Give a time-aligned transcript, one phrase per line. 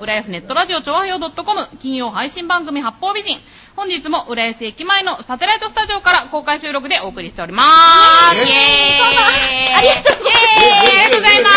[0.00, 3.38] 浦安ネットラジオ調和表 .com 金曜配信番組八方美人。
[3.76, 8.36] 本日も浦安駅前のサテライトスタジオから公開収録でお送りしております。
[8.36, 9.74] イェーイ。
[9.74, 10.64] ありがとうございます。
[10.64, 10.78] イェーイ。
[10.78, 11.54] ありがとうございます。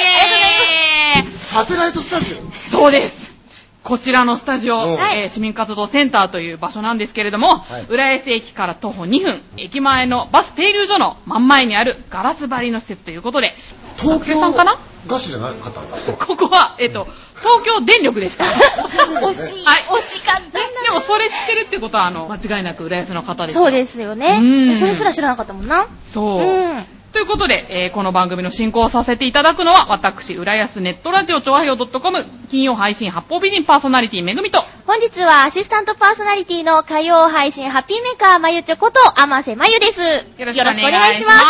[0.00, 1.32] イェーイ。
[1.34, 2.36] サテライトスタジオ？
[2.70, 3.36] そうです。
[3.84, 7.86] こちらのスタジオ、うんえー市民活動センターという場所なんですけれども、はい。
[7.88, 13.54] 浦安駅から徒歩2分、駅前のバス停留所の真ん前にあるガラス張りの施設ということで、
[13.98, 16.26] 東京さんかなガスじゃなかった。
[16.26, 17.06] ここは、えっ、と、
[17.38, 18.44] 東京電力でした。
[19.24, 19.64] 惜しい。
[19.64, 24.76] はい惜しかったででもそれ知ってるってことは、あの、間違いなく浦安の方ですよそうですようんね。
[24.76, 25.86] それすら知らなかったもんな。
[26.12, 26.42] そう。
[26.42, 40.00] うんということで、えーこの番組の進行をさせていただくのは、私、浦安ネットラジオ調和表 .com、金曜配信八方美人パーソナリティめぐみと、本日はアシスタントパーソナリティの火曜配信ハッピーメーカーまゆちょこと甘瀬まゆです。
[40.02, 41.44] よよろしくお願いします。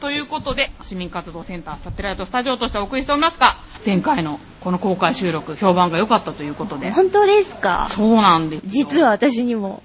[0.00, 6.90] ということで、市民活動センターサテライトスタジオとしてお送りしておりますが、前回のこの公開収録、評判が良かったということで。
[6.90, 7.86] 本当ですか？
[7.90, 8.66] そうなんです。
[8.66, 9.82] 実は私にも、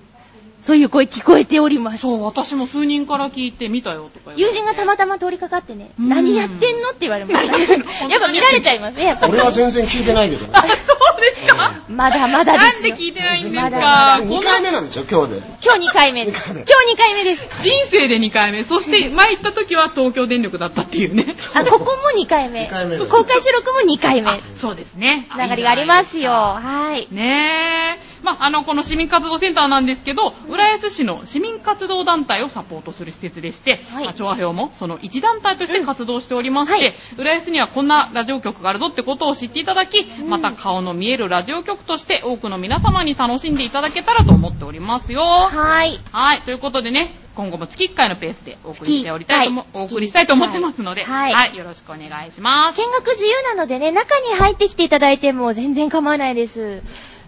[0.62, 2.02] そういう声聞こえております。
[2.02, 7.58] そう、私も数人から聞いて見たよとか言われて友人がたまたま通りかかってね、うん何やってんのって言われました。
[8.08, 9.42] やっぱ見られちゃいますね、やっぱり俺。
[9.42, 10.52] は全然聞いてないけどね。
[10.53, 12.81] あ、 そうですか、 まだまだでなん。
[12.84, 15.42] で聞いてないんですまだかまだこ2回目なんでしょ、今日で。
[15.64, 16.40] 今日2回目です。
[16.40, 17.64] 二回目今日2回目です。
[17.64, 21.34] 人生で2回目、そして前行った時は東京電力だったっていうね。
[21.56, 22.66] あ、ここも2回目。
[22.66, 24.30] 二回目公開収録も2回目。
[24.59, 25.25] そうですね。
[25.31, 26.31] つながりがありますよ。
[26.31, 27.08] はい。
[27.09, 28.11] ねえ。
[28.24, 45.22] まあ、あの、この市民活動センターなんですけど、浦安市の市民活動団体をサポートする施設でして、はいまあ調和表もその一団体として活動しておりまして、うんはい浦安にはこんなラジオ局があるぞってことを知っていただき、んまた顔の見えるラジオ局として多くの皆様に楽しんでいただけたらと思っておりますよ。
[45.22, 46.00] はい。
[46.12, 52.81] はい、ということでね、今後も月1回のペースでお送りしておりたいとも、月一回お送りしたいと思ってますので、はいよろしくお願いします。
[52.81, 56.81] 見学自由なのでね、中に入ってきていただいても全然構わないです。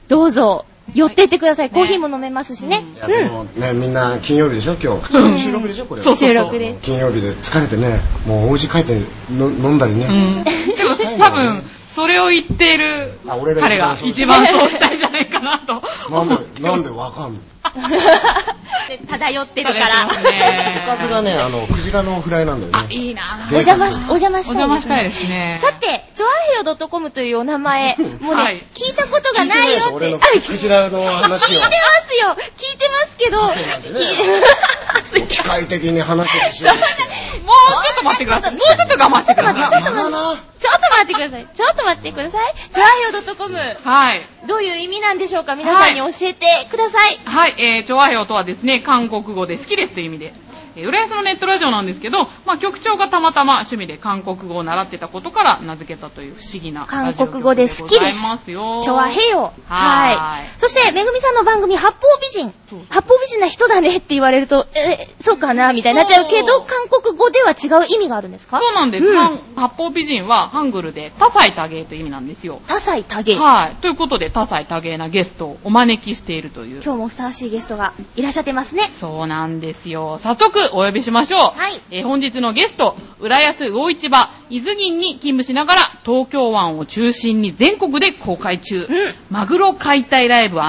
[0.07, 1.69] どうぞ、寄ってってください。
[1.69, 2.83] ねコーヒーも飲めますしね。
[2.95, 5.39] いや、でもね、みんな金曜日でしょ、今日。
[5.39, 6.03] 収録でしょ、これ。
[6.15, 6.75] 収録で。
[6.81, 8.99] 金曜日で疲れてね、もうお家帰って
[9.31, 10.05] の飲んだりね。
[10.05, 10.43] うん。
[10.43, 10.51] で
[10.83, 11.63] も多分、
[11.95, 13.13] それを言っている
[13.59, 15.81] 彼が一一番番そうしたいんじゃないかなと。
[16.09, 17.39] なんで、なんでわかんの？
[17.39, 17.52] で
[19.09, 20.05] 漂ってるから。
[20.05, 22.95] おかずがね、あの、クジラのフライなんだよあ、ね。
[22.95, 25.59] いいなお邪魔し、お邪魔おしたい邪魔したいですね。
[25.61, 26.29] さて、チョア
[26.63, 30.39] ヘヨ .com というお名前、もうね、は い聞いたことが聞いよって。
[30.47, 31.77] クジラの話を聞いて。
[31.83, 36.75] ますよ聞いてますけど、ね機械的に話してしよう。
[37.43, 38.51] もうちょっと待ってください。
[38.51, 39.69] もうちょっと我慢してください。
[39.69, 40.13] ちょっと待って
[40.59, 41.47] ちょっと待ってください。
[41.53, 42.53] ちょっと待ってください。
[42.71, 44.25] チョアヘヨ .com、はい。
[44.47, 45.55] どういう意味なんでしょうか？
[45.55, 47.19] 皆さんに教えてください。
[47.25, 50.33] はい、えー、チョアヘヨとはですね、韓国語で好きですという意味で、えー、
[50.75, 58.23] 浦安のネットラジオなんですけど、まあ、局長がたまたま趣味で韓国語を習ってたことから名付けたという不思議な韓国語で好きです。
[58.45, 59.53] チョアヘヨ。
[59.67, 60.59] はいはい。
[60.59, 62.53] そして、めぐみさんの番組、八方美人。
[62.89, 65.73] 八方美人な人だねって言われると、え、そうかな？
[65.73, 68.59] みたいになっちゃうけど、韓国語では違う意味があるんですか？
[68.59, 69.05] そうなんです。
[69.05, 72.61] うん八方美人はハングルで多彩多芸という意味なんですよ。
[72.67, 73.35] 多彩多芸。
[73.37, 73.75] はい。
[73.81, 76.81] ということで多彩多芸なゲストをお招きしているという。
[76.83, 78.83] 今日もふさわしいゲストがいらっしゃってますね。
[78.99, 80.19] そうなんですよ。
[80.21, 81.39] 早速お呼びしましょう。
[81.59, 88.87] はいえー本日のゲスト、浦安魚市場、伊豆銀に勤務しながら、東京湾を中心に全国で公開中。
[88.89, 90.59] うんマグロ解体ライブ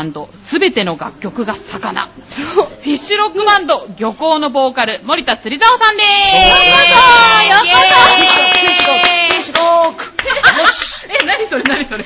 [0.44, 2.09] すべての楽曲が魚。
[2.27, 2.66] そう。
[2.66, 6.49] フィッシュロックバンド、漁港のボーカル、森田釣り沢さんでーす。
[6.49, 6.69] ようこ
[7.38, 10.04] そようこそイエーイフィッシュロック
[10.60, 12.04] よしえ、何それ何それ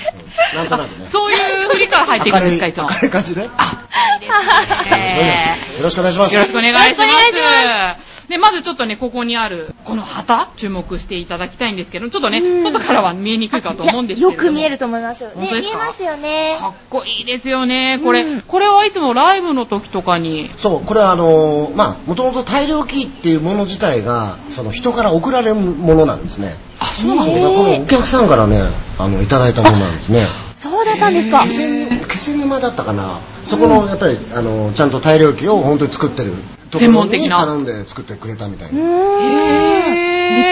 [0.54, 2.88] なんとなくねあそういう振りから入っていくんですか、いつも。
[2.90, 3.48] 明るい感じで。
[3.56, 3.86] あ、
[4.20, 5.58] ですね。
[5.78, 6.34] よろしくお願いします。
[6.34, 7.00] よろしくお願いします。
[7.00, 14.36] よろしくお願いしで、まずちょっとね、ここにある、この旗、注目していただきたいんですけど、ちょっとね、うん外からは見えにくいかと思うんですけれども。
[14.36, 15.30] いやよく見えると思いますよ。
[15.30, 16.58] ね、見えますよね。
[16.60, 17.98] かっこいいですよね。
[18.04, 26.54] これ、うんこれはいつもライブの時とかに、そう、これはあのーまあ、もともと大量機っていうもの自体が、その人から送られるものなんですね。
[26.80, 28.60] あ、そうなんですかこのお客さんからね、
[28.98, 30.26] あの、いただいたものなんですね。
[30.70, 31.44] そうだったんですか。
[31.44, 33.18] 気仙沼だったかな。
[33.44, 36.32] そこの、やっぱり、あの、ちゃんと大量機を本当に作ってる
[36.72, 38.80] 専門的な頼んで作ってくれたみたいうな。
[38.80, 40.08] へ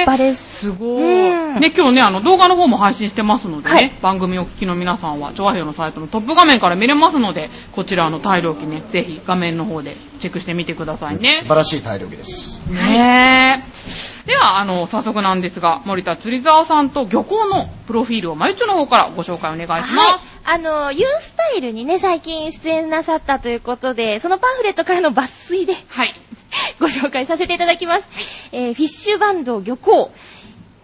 [0.07, 0.61] 派です。
[0.61, 1.61] すごうんい。
[1.61, 11.49] ね、今日ね、あの、動画の方も配信してますのでね、はい番組をお聞きの皆さんは、調和表のサイトのトップ画面から見れますので、こちらの大量機ね、ぜひ画面の方でチェックしてみてくださいね素。
[11.49, 12.61] 晴らしい体力です。
[12.71, 14.27] ねえ。
[14.27, 20.13] では、あの、早速なんですが、森田釣沢さんと漁港のプロフィールを、まゆちょの方からご紹介お願いします。
[20.13, 20.36] はい。
[20.49, 26.15] あの、ユースタイルにね、最近出演なさったということで、そのパンフレットからの抜粋ではい。
[26.79, 28.07] ご紹介させていただきます。
[28.53, 30.13] えーフィッシュバンド漁港。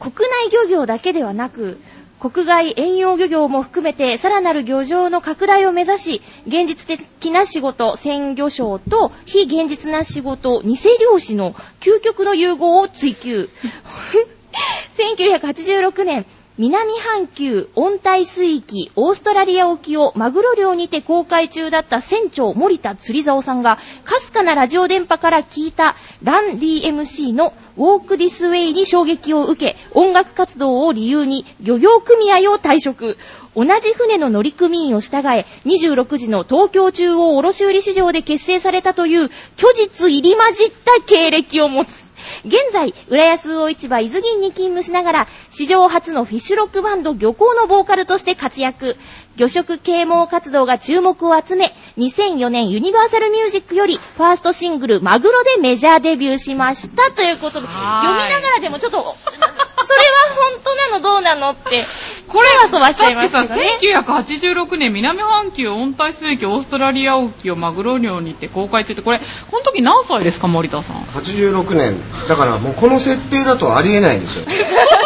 [0.01, 1.79] 国内漁業だけではなく、
[2.19, 13.49] 国外遠洋漁業も含めてさらなる漁場の拡大を目指し、現実的な仕事、鮮魚商と非現実な仕事、偽漁師の究極の融合を追求。
[14.97, 16.27] 1986年、
[16.59, 33.17] 南半球温帯水域オーストラリア沖をマグロ漁にて公開中だった船長森田釣竿さんがかすかなラジオ電波から聞いたラン DMC のウォークディスウェイに衝撃を受け音楽活動を理由に漁業組合を退職。
[33.55, 42.12] 同じ船の乗組員を従え26時の東京中央卸売市場で結成されたという虚実入り混じった経歴を持つ。
[42.45, 48.97] 現在、浦安魚市場伊豆銀に勤務しながら、史上初のフィッシュロックバンド漁港のボーカルとして活躍。
[49.37, 57.11] 魚食啓蒙活動が注目を集め、2004年ユニバーサルミュージックより、ファーストシングル、マグロでメジャーデビューしました。
[57.13, 57.79] ということで、読
[58.13, 58.99] みながらでもちょっと、
[59.85, 61.83] それは本当なのどうなのって、
[62.29, 69.21] これ、そわそわしちゃいますけどねさ、1986年南半球温帯水域オーストラリア沖をマグロ漁にて公開中って、これ、
[69.51, 71.95] この時何歳ですか、森田さん？86年。
[72.29, 74.45] だからもうこの設定だとありえないんですよ。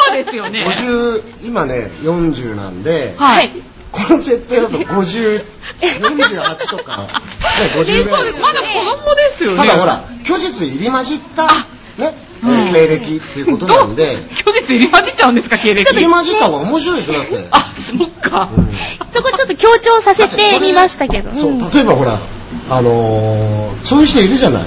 [0.09, 0.67] そうですよね。
[0.69, 3.63] 50、今ね、40なんで、はい。
[4.09, 5.45] この設定だと 50、
[5.81, 7.07] 48とか、ね、
[7.75, 8.41] 50ぐらいそうです。
[8.41, 8.67] まだ子
[9.07, 9.57] 供ですよね。
[9.59, 11.47] ただほら、虚実入り混じった、
[12.03, 12.15] ね、
[12.45, 15.85] うん経歴っていうことなんで、虚実入り混じっちゃうんですか、経歴。
[15.93, 17.47] 入り混じった方が面白いでしょ、だって。
[17.51, 18.49] あ、そっか。
[18.57, 18.69] うん
[19.11, 21.33] そこちょっと強調させてみましたけど。
[21.33, 22.19] そううん例えばほら、
[22.71, 24.63] あのーそういう人いるじゃない。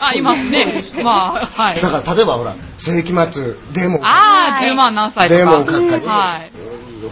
[0.00, 0.82] あ、いますね。
[1.04, 1.80] まあ、はい。
[1.80, 5.38] だから例えばほら、世紀末、デーモン、あー、はい10万何歳とか。
[5.38, 6.51] デーモン閣下に、はい。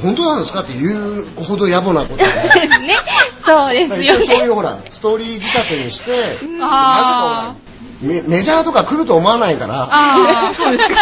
[0.02, 2.24] 本当なんですかって言うほど野暮なことをね
[2.86, 2.96] ね。
[3.40, 4.46] そうですよ一応そういね。
[4.46, 7.54] うほら、ストーリー仕立てにして、なぜか
[8.02, 10.94] メメジャーとか来ると思わないから、あー、そうですか。
[10.94, 10.96] こ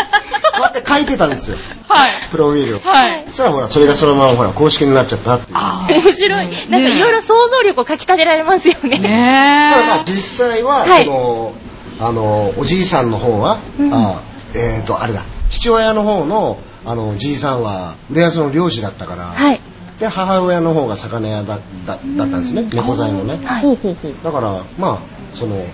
[0.59, 2.11] うやって書いてたんですよ、はい。
[2.31, 2.81] プロフィールを。
[2.81, 3.25] はい。
[3.29, 5.57] そしたらほら、それがそのままほら、公式になっちゃったっていう。
[5.59, 6.49] あ面白い。
[6.69, 8.89] なんかいろいろ想像力をかき立てられますよー。
[8.89, 8.99] ね。
[8.99, 10.11] ねただまあえ。
[10.11, 11.53] 実際は、はいその、
[12.01, 14.21] あの、おじいさんの方は、うんあ
[14.55, 19.61] えっ、と、あれだ、父親の方の、あの、じいさんは、浦安の漁師だったから、はい。
[20.01, 23.39] で、母親の方が魚屋だだだったんですね、猫材のね。
[23.45, 24.15] はいほうほうほう。
[24.23, 24.99] だから、まあ、
[25.35, 25.65] その、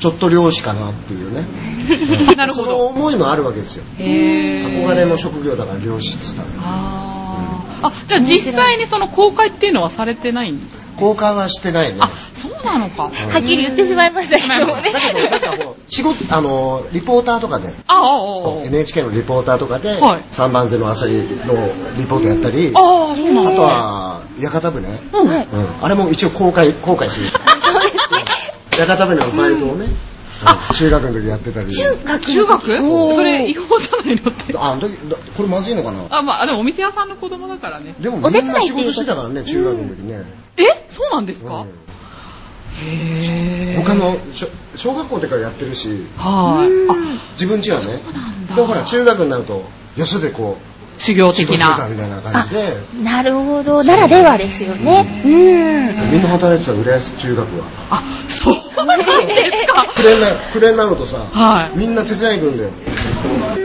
[0.00, 1.44] ちょっと漁師かなっていうね。
[2.36, 2.86] なるほそのど。
[2.86, 3.84] 思いもあるわけですよ。
[3.98, 6.48] 憧れの職業だから漁師って言ったら。
[6.62, 7.86] あー。
[7.88, 10.83] あ、じゃあ実際にその公開っていうのはされてないんですか？
[10.96, 11.98] 公開はしてないね。
[12.00, 13.04] あ、そうなのか。
[13.04, 14.92] はっきり言ってしまいましたけどもね。
[14.92, 18.02] だけど、なんかもう、仕事、あの、リポーターとかで、ああ、あ
[18.42, 18.66] そうあ。
[18.66, 21.22] NHK のリポーターとかで、はい三番瀬のあさりの
[21.96, 23.14] リポートやったり、ああ。
[23.14, 25.28] とは、屋形船、うん。
[25.28, 27.26] はいうん、あれも一応公開、公開する。
[28.78, 29.96] 屋形船のバイトをね、うん
[30.74, 31.70] 中学の時やってたり。
[31.70, 32.26] 中学？
[32.26, 33.14] 中学？
[33.14, 34.54] それ違法じゃないのって。
[34.58, 34.78] あ、
[35.36, 36.04] これまずいのかな？
[36.10, 37.94] あ、まあ、でもお店屋さんの子供だからね。
[37.98, 40.22] でもみんな仕事してたからね、中学の時ね。
[40.56, 40.86] え？
[40.88, 41.62] そうなんですか？
[41.62, 41.68] うん
[42.82, 43.82] へー。
[43.84, 44.46] 他の小
[44.76, 46.90] 小学校でからやってるし、はい。
[46.90, 46.94] あ、
[47.34, 47.86] 自分家はね。
[48.12, 49.64] なんだで、ほら、中学になると、
[49.96, 51.88] よそでこう、修行的仕事してたな。
[51.88, 52.72] みたいな感じで、
[53.04, 53.82] なるほど。
[53.84, 55.22] ならではですよね。
[55.24, 56.10] うん。
[56.12, 57.64] みんな働いてた浦安中学は。
[57.90, 59.10] あ、そうなんです
[59.66, 59.86] か。
[59.96, 62.70] 暮れな暮れになるとさ、はいみんな手伝いに行くんだよ。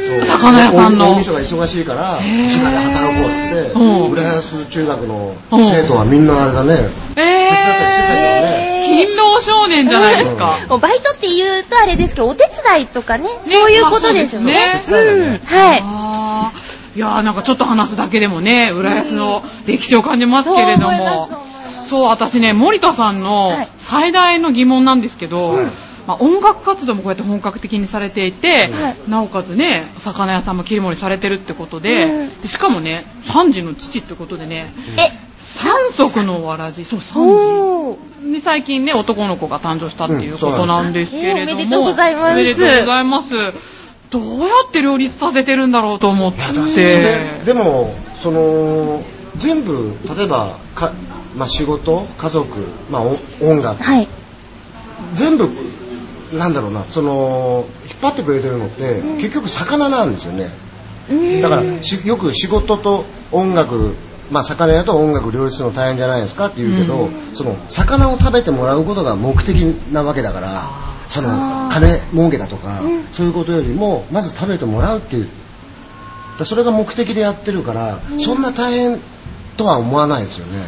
[0.10, 0.22] そう。
[0.22, 1.10] 魚屋さんの。
[1.10, 2.48] おお店が忙しいから、へー。
[2.48, 4.10] 市場で働こうっつって、うん。
[4.12, 5.66] 浦安中学のうん。
[5.66, 9.06] 生徒はみんなあれだね、え手伝ったりしてたけどね。
[9.06, 10.58] 勤労少年じゃないですか。
[10.68, 14.54] もうバイトって言うとあれですけど、お手伝いとかね、そういうことでしょうね。
[14.54, 14.82] ね。
[14.84, 15.40] そうん。
[15.46, 15.82] はい。
[15.84, 16.98] あー。
[16.98, 21.32] いやーなんかちょっと話すだけでもね、浦安の歴史を感じますけれどそう思います。
[21.34, 21.40] も。
[21.90, 23.70] そう、私ね、森田さんのはい。
[23.78, 25.66] 最大の疑問なんですけど、はい
[26.10, 37.98] まあ、音楽活動もこうやって本格的にされていて、はいなおかつね、魚屋さんも切り盛りされてるってことで、うんでしかもね、3児の父ってことでね、え、三足のわらじ、そう、3おー。
[38.24, 38.34] 児。
[38.34, 41.42] で、最近ね、男の子が誕生したっていうことなんですけれども。
[41.44, 43.30] うんおめでとうございますおめでとうございます。
[44.10, 46.40] どうやって両立させてるんだろうと思って
[46.74, 47.44] て。
[47.46, 49.04] でも、その、
[49.38, 50.92] 全部、例えば、か
[51.38, 54.08] まあ、仕事、家族、まあ、お音楽、はい。
[55.14, 55.50] 全部
[56.34, 60.50] なんだろうなその引っ張ってくれてるのって、結局魚なんですよね。
[61.10, 61.42] うん。
[61.42, 63.96] だからしよく仕事と音楽
[64.32, 69.56] まあ魚屋と音楽両立するの大変じゃないですかって言うけど、その魚を食べてもらうことが目的
[69.92, 70.64] なわけだから
[71.08, 73.04] その金儲けだとか、うん。
[73.12, 75.28] そういうことよりもまず食べてもらうっていう
[76.38, 79.00] だそれが目的でやってるから、そんな大変
[79.58, 80.68] とは思わないですよね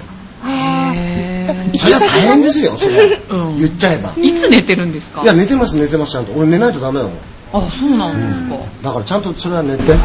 [1.78, 4.14] それは大変ですよそれ、うん言っちゃえば。
[4.18, 5.22] いつ寝てるんですか？
[5.22, 6.32] いや寝てます寝てますちゃんと。
[6.34, 7.14] 俺寝ないとダメだもん。
[7.54, 8.56] あ、そうなんですか。
[8.84, 9.96] だからちゃんとそれは寝て、う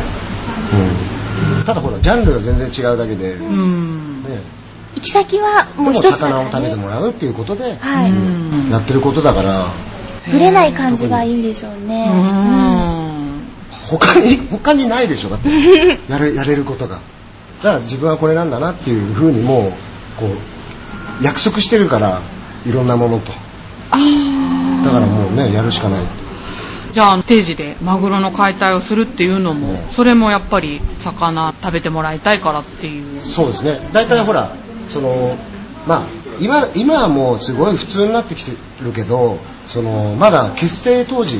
[1.60, 4.24] ん、ただほらジャンルが全然違うだけで、ね、うん。
[4.96, 6.70] 行き先はでももう一つだ魚を食べ。
[6.70, 8.10] てもらうっていうことではい。
[8.10, 8.70] うん。
[8.70, 9.66] やってることだから。
[10.30, 12.08] ぶれない感じがいいんでしょううね。
[12.08, 13.40] ん。
[13.84, 15.28] 他に他にないでしょ。
[15.28, 15.48] だって。
[16.10, 16.98] やれやれることが。
[17.62, 19.72] だから自分はこれなんだなっていうふうにもう
[20.20, 20.30] こう
[21.22, 22.20] 約束してるから
[22.66, 23.26] いろんなものと。
[23.26, 26.04] だからもうねやるしかない。
[26.92, 33.20] じゃあ、ステージでマグロの解体をするっていうのも、それもやっぱり魚食べてもらいたいからっていう。
[33.20, 33.90] そうですね。
[33.92, 34.56] 大体ほら
[34.88, 35.36] その
[35.86, 36.02] まあ
[36.40, 41.36] 今今はもうすごい普通になってきてるけどそのまだ結成当時、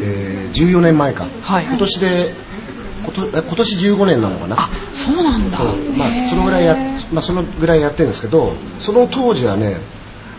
[0.00, 1.64] えー14年前か、はい。
[1.64, 2.32] 今年で
[3.04, 4.56] ことえ今年15年なのかな？
[4.58, 5.56] あ、そうなんだ。
[5.56, 5.66] そう。
[5.96, 6.76] まあそのぐらいや
[7.12, 9.76] まあそのぐらいやってるんですけどその当時はね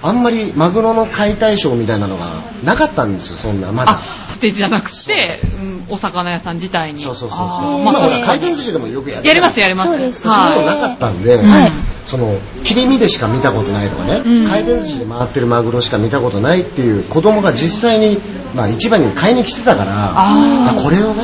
[0.03, 3.93] あんまりマグロの解体ショーみたいなのがなかったんですよそんなまだ。
[3.93, 3.95] あ、
[4.34, 7.01] ステージじゃなくて、うんお魚屋さん自体に。
[7.03, 7.48] そうそうそうそう。
[7.84, 9.88] まあほらまあ、回転寿司でもよくやるやりますやります。
[9.88, 10.22] そうです。
[10.22, 11.72] そういうのはなかったんで、はい。
[12.07, 14.48] その切り身でしか見たことないとかね、うん。
[14.48, 18.17] 回転寿司で回ってるマグロしか見たことないっていう子供が実際に、
[18.55, 20.84] まあ、市場に買いに来てたからあー。
[20.84, 21.24] これをね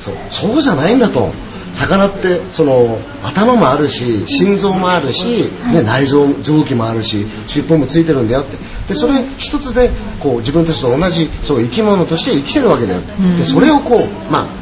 [0.00, 1.32] そうそうじゃないんだと。
[1.72, 8.56] 魚ってその頭もあるし心臓もあるし、ね、内臓臓器もあるし尻尾もついてるんだよって。
[8.88, 9.88] でそれ一つで
[10.18, 13.00] こう自分たちと同じそう生き物として生きてるわけだよ。
[13.38, 14.60] でそれをこうまあ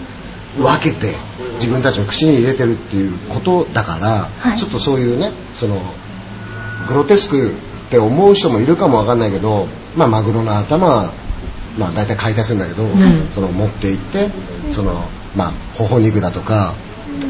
[0.61, 1.14] 分けて
[1.54, 4.59] 自分たちの口に入れてるっていうことだから、はい。
[4.59, 5.80] ちょっとそういうねその
[6.88, 7.52] グロテスク
[7.88, 9.66] って思う人もいるかもわかんないけど、
[9.97, 11.12] まあ、マグロの頭は、
[11.78, 13.28] まあ、大体解体するんだけど、ん。
[13.35, 14.28] その持って行って
[14.71, 14.92] その、
[15.37, 16.75] まあ、頬肉だとか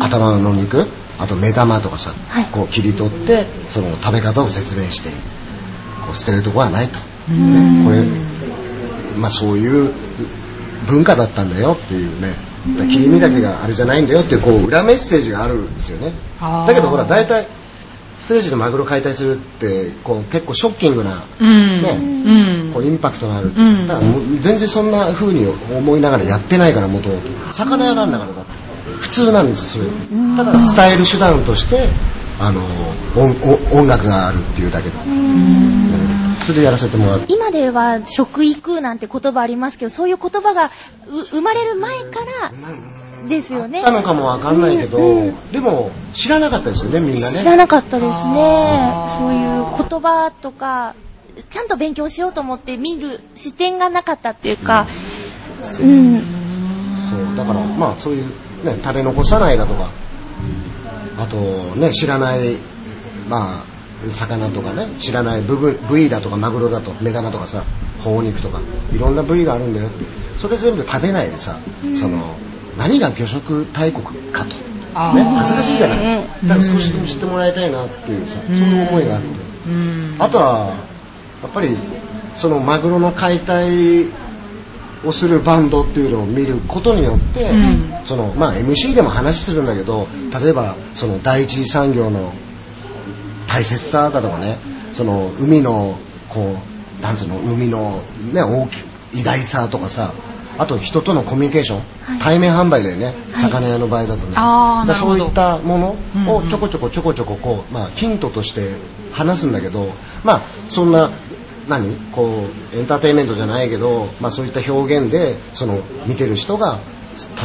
[0.01, 0.87] 頭の肉
[1.19, 2.45] あと目玉とかさ、はい。
[2.47, 5.11] こう切り取ってその食べ方を説明して
[6.07, 6.99] こう捨てるとこはないと、
[7.33, 8.05] ねこれ、
[9.21, 9.93] まあ、そういう
[10.87, 12.49] 文化だったんだよっていうね。
[12.77, 16.13] 切り身だけがあれじゃないんだよっていうこう裏メッセージがあるんですよね。
[16.41, 17.47] だけどほら大体
[18.19, 21.83] ステージでマグロ解体するってこう結構ショッキングな、うん。
[21.83, 22.73] ねうん。
[22.73, 23.87] こうインパクトのある、ん。
[23.87, 24.07] だから
[24.43, 28.69] 全然そんな風に思いながらやってないからもともと魚屋なんだからだって。
[29.01, 29.85] 普通なんですよ。
[29.85, 31.89] それただ伝える手段として
[32.41, 32.61] あの
[33.73, 36.37] 音楽があるっていうだけで、うん。
[36.47, 37.33] それでやらせてもらって。
[37.33, 40.71] 今では食育なんて言葉ありますけど、そういう言葉が
[41.09, 42.51] う生まれる前から
[43.29, 43.81] ですよね。
[43.81, 45.53] あったのかもわかんないけど、うんうん。
[45.53, 47.21] でも知らなかったですよねみんなね。
[47.21, 48.93] 知らなかったですね。
[49.19, 50.95] そういう言葉とか、
[51.51, 54.87] ちゃんと勉強しようと思って見る視点がなかったっていうか、
[55.81, 55.85] う。
[55.87, 56.23] ん。
[57.11, 58.25] そうだからまあそういう
[58.65, 59.89] ね食べ残さないだとか
[61.19, 61.37] あと
[61.77, 62.57] ね知らない
[63.29, 67.65] まあ魚とかね知らない部分部位だとかマグロだと目玉とかさ
[68.01, 68.61] 頬肉とか
[68.95, 70.29] いろんな部位があるんだよって。
[70.39, 71.57] それ全部食べないでさ、
[72.01, 72.37] その
[72.79, 74.55] 何が魚食大国かと、ね、
[74.95, 76.49] 恥ずかしいじゃない、うん。
[76.49, 79.29] だから少しでも知ってもらいたいなっていうさ、そういう思いがあって、
[79.69, 80.17] うん。
[80.19, 80.75] あとは
[81.43, 81.77] やっぱり
[82.35, 84.07] そのマグロの解体
[85.05, 88.07] をするバンドっていうのを見ることによって、うん。
[88.07, 90.09] そのまあ MC でも話するんだけど
[90.43, 92.33] 例えばその第一次産業の
[93.49, 94.57] 大切さだとかね
[94.93, 96.57] その海のこ
[96.99, 98.01] うなんつうの海の
[98.33, 100.13] ね大き偉大さとかさ
[100.59, 102.19] あと人とのコミュニケーション、はい。
[102.21, 103.15] 対面販売だよね、はい。
[103.43, 104.95] 魚屋の場合だとね。
[104.95, 105.97] そういったもの
[106.37, 108.73] をちょこちょこちょこちょここう、まあ、ヒントとして
[109.13, 109.93] 話すんだけど
[110.25, 111.11] まあそんな
[111.69, 111.95] 何？
[112.13, 116.81] こうエンターテインメントじゃないけど、まあ、そういった表現でその見てる人が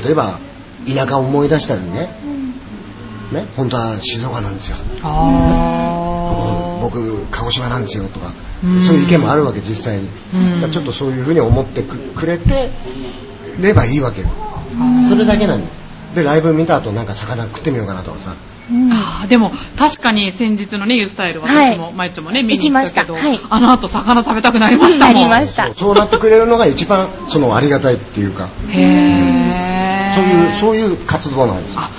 [0.04, 0.40] 例えば
[0.88, 2.10] 田舎を思い出したりね。
[3.32, 3.46] ね？
[3.56, 4.78] 本当は静岡なんですよ。
[5.04, 8.82] あ僕僕鹿児島なんですよとかうん。
[8.82, 10.10] そういう意見もあるわけ実際に。
[10.72, 12.70] ちょっとそういうふうに思ってくくれて
[13.62, 14.22] ればいいわけ。
[14.22, 14.28] よ
[15.08, 15.64] それだけなの
[16.16, 18.34] でライブ見た後なんか魚食ってみようかなとかさ。
[18.72, 18.92] うん。
[18.92, 21.74] あーでも確かに先日のね、ユースタイルはい。
[21.74, 23.30] 私も、まゆっちょもね、見に行ったけど、行きました。
[23.30, 23.40] はい。
[23.50, 25.16] あの後魚食べたくなりましたもん。
[25.16, 25.66] なりました。
[25.66, 28.48] そうそうなってくれるのが一番そのありがたいっていうか。
[28.70, 30.14] へー。
[30.14, 31.82] そういうそういう活動なんですよ。
[31.82, 31.90] あ、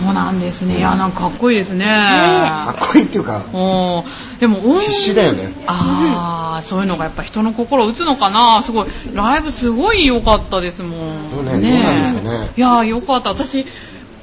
[0.00, 0.78] そうなんですね。
[0.78, 1.84] いや、なんかかっこいいですね。
[1.84, 8.88] かっこいいっていうかおーでも音必死だよねあああ、そういうのがやっぱ人の心を打つのかなすごい。
[9.12, 11.30] ライブすごい良かったですもん。
[11.30, 13.30] そうねどうなんですかねいやー、良かった。
[13.30, 13.66] 私、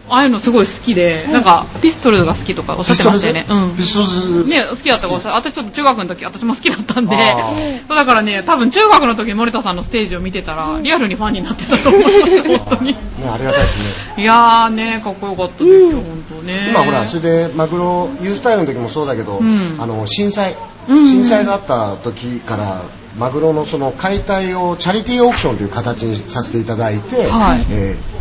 [0.09, 3.45] ああいうのすごい好きで、なんか、ピストルが好きとかおっしゃってましたよね。
[3.49, 3.75] うん。
[3.75, 4.05] ピストル
[4.45, 4.49] ズ。
[4.49, 7.15] ね、好きだったかおっしゃ私ちょっと中学の時、私も好きだったんで。
[7.15, 12.93] あ、そう だからね、多分中学の時に森田さんのステージを見てたら、リアルにファンになってたと思います、本当に。
[12.95, 12.97] ね、
[13.29, 14.15] ありがたいですね。
[14.23, 16.67] いやーね、かっこよかったですよ、本当ね。
[16.69, 19.75] 今ほら、それでマグロ、ユースタイルの時もそうだけど、うん。
[19.79, 20.55] あの、震災、
[20.87, 21.07] うん。
[21.07, 22.81] 震災があった時から、
[23.19, 27.65] マグロのその解体をチャリティーオークションという形にさせていただいて、はい。
[27.69, 28.16] えー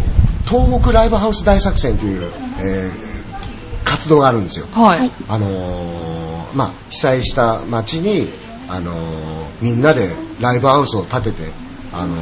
[0.48, 3.16] 東北ライブハウス大作戦という、えー
[3.84, 4.66] 活動があるんですよ。
[4.72, 4.98] はい。
[4.98, 8.30] はいあのーまあ、被災した町に、
[8.68, 8.94] あのー
[9.62, 10.10] みんなで
[10.40, 11.50] ライブハウスを建てて、
[11.92, 12.14] あの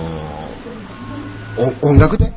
[1.56, 2.32] ーお音楽で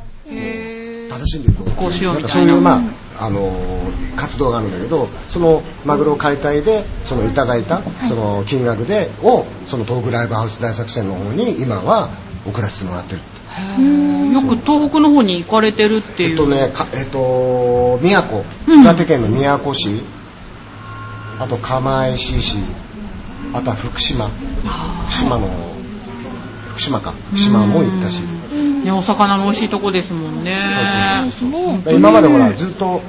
[1.10, 1.70] 楽しんでいこう。
[1.72, 2.28] こうしようみたいな。
[2.30, 2.78] そういう、ま
[3.20, 12.08] ああのー活動があるんだけどそのマグロ解体でそのいただいたその金額でをその東北ライブハウス大作戦の方に今は
[12.46, 13.20] 送らせてもらってる
[14.40, 16.30] よく東北の方に行かれてるっていう。
[16.30, 18.42] えっとねかえっと宮古。
[18.66, 18.82] うん。
[18.82, 20.00] 岩手県の宮古市、
[21.38, 22.58] あと釜石市。
[23.52, 24.28] あとは福島。
[24.28, 25.48] 福島の
[26.68, 27.12] 福島か。
[27.28, 28.20] 福島も行ったし。
[28.84, 30.56] ね、お魚の美味しいとこですもんね。
[31.24, 31.82] ですね。
[31.94, 33.02] 今までほらずっと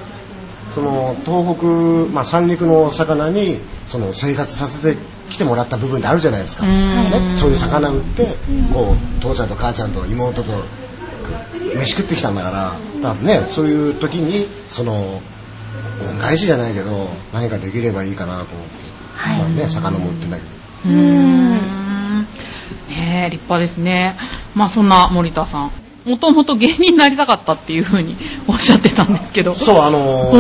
[0.73, 1.65] その東北、
[2.13, 6.71] まあ、三陸の魚にその生活させてきてもらった部分ってあるじゃないですか、うん。
[6.71, 8.27] ね、そういう魚売って
[8.73, 10.51] こう父ちゃんと母ちゃんと妹と
[11.75, 15.21] 飯食ってきたんだからだからねそういう時にその恩
[16.19, 20.49] 返しじゃないけど何かできればいいかなと思って、はいまあね、魚も売ってんだけど
[20.85, 22.21] うーん。
[22.89, 24.15] ねえ、立派ですね。
[24.55, 25.71] まあそんな森田さん。
[26.05, 28.15] もともと芸人になりたかったっていうふうに
[28.47, 29.53] おっしゃってたんですけど。
[29.53, 30.31] そうあの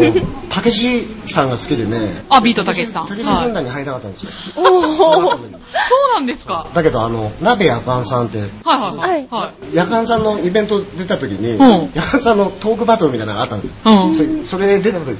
[0.00, 3.06] ー、たけしさんが好きでねあ、ビートたけしさん。
[3.06, 4.30] たけしはい軍団に入りたかったんですよ。
[4.54, 6.66] そうなんですか。
[6.74, 8.48] だけどあの鍋やかんさんってはい
[8.78, 9.28] はいはい。
[9.30, 9.74] はい。
[9.74, 15.16] 夜間さんのイベント出た時に、うん夜間さんのトークバトルみたいなのがあったんですよ、うんそれそれ出た時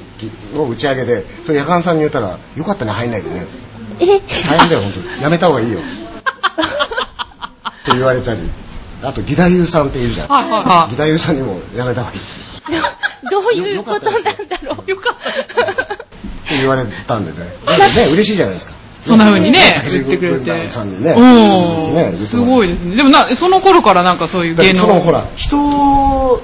[0.55, 3.45] の打ち上げでそれ夜間さんに言ったら「よかったね入んないでね」
[3.99, 4.21] え、大
[4.59, 5.79] 変だよ本当にやめた方がいいよ」
[7.81, 8.39] って言われたり
[9.03, 12.21] あと義太夫さんっているじゃん、はいはいは義太夫さんにもやめた方がいいっ
[13.29, 14.31] どういうことなんだ
[14.63, 14.83] ろう。
[14.85, 14.89] い。
[14.89, 15.15] よかっ
[15.47, 15.77] たです。
[15.77, 17.45] て言われたんでねね
[18.11, 19.59] 嬉しいじゃないですかそんな風にね、
[19.91, 20.67] 言ってくれて。
[20.69, 21.95] さんにねうん。
[21.95, 22.95] ねすごいですね。
[22.95, 24.79] でもな、その頃からなんかそういうだ芸能。
[24.79, 26.41] そのほら人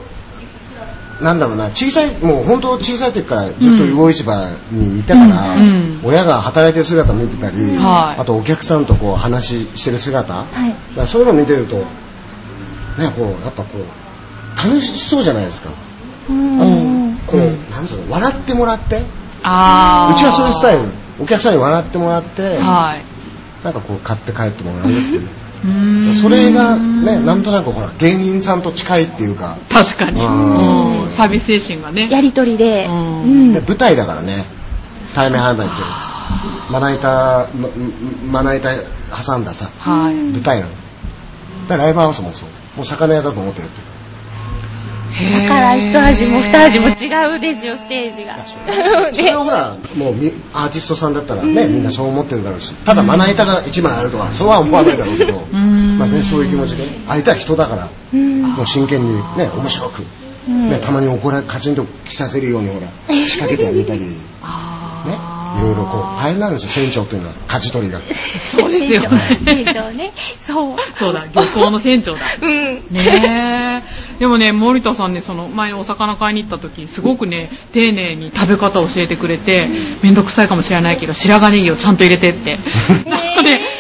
[1.22, 5.56] なんだろうな小さいもう本当小さい時からずっと魚市場にいたから、
[6.04, 10.98] 親が働いてる姿見てたり、はいあとお客さんとこう話してる姿、はい。
[10.98, 11.84] らそういうの見てると
[12.98, 15.70] ねこうやっぱこう楽しそうじゃないですか、
[16.30, 17.18] うん。
[17.28, 17.70] こう、うん。
[17.70, 19.02] なんつうの笑ってもらって。
[19.44, 20.16] あー。
[20.16, 20.86] うちはそういうスタイル。
[21.20, 23.04] お客さんに笑ってもらって、はい。
[23.64, 25.22] なんかこう買って帰ってもらうっていう。
[25.22, 26.16] うーん。
[26.16, 30.22] それがねなんとなくほら芸人さんと近いっていうか、確かに。
[31.16, 32.10] サービス精神がね。
[32.10, 32.86] やりとりで。
[32.88, 33.52] ううん。
[33.52, 33.54] ん。
[33.54, 34.46] で舞台だからね。
[35.14, 35.76] 対面販売って
[36.70, 37.70] まな板ま
[38.32, 38.70] まな板
[39.26, 39.70] 挟んださ。
[39.80, 40.16] はい。
[40.16, 40.72] 舞台なの。
[41.68, 43.98] だからライブハウスもそうもう魚屋だと思ってやってる。
[45.18, 48.38] だから一味も二味も違うですよ、ステージが。
[48.46, 55.98] それはほらもうみアーティストさんだったらねみんなそう思ってるだろうしただまな板が1枚あるとはそうは思わないだろうけどん。
[55.98, 58.44] まあねそういう気持ちで相手は人だからうん。
[58.44, 60.04] もう真剣にね面白く
[60.48, 60.70] うん。
[60.70, 64.08] ねたまに怒らカチンと着させるようにほら仕掛けてあげたりね
[65.60, 68.00] いろいろこう大変なんですよ船長というのは舵取りが
[68.58, 70.12] そうですよね船長ね。
[70.42, 70.78] そう。
[70.96, 72.20] そうだ、漁港の船長だ。
[72.42, 72.76] うん。
[72.92, 74.20] ねえ。
[74.20, 79.70] でもね、森田さんね、その前お魚買いに行った時、すごくね、丁寧に食べ方を教えてくれて、
[80.02, 82.58] めんどくさいかもしれないけど、白髪ネギをちゃんと入れてって。
[83.06, 83.62] なんかね、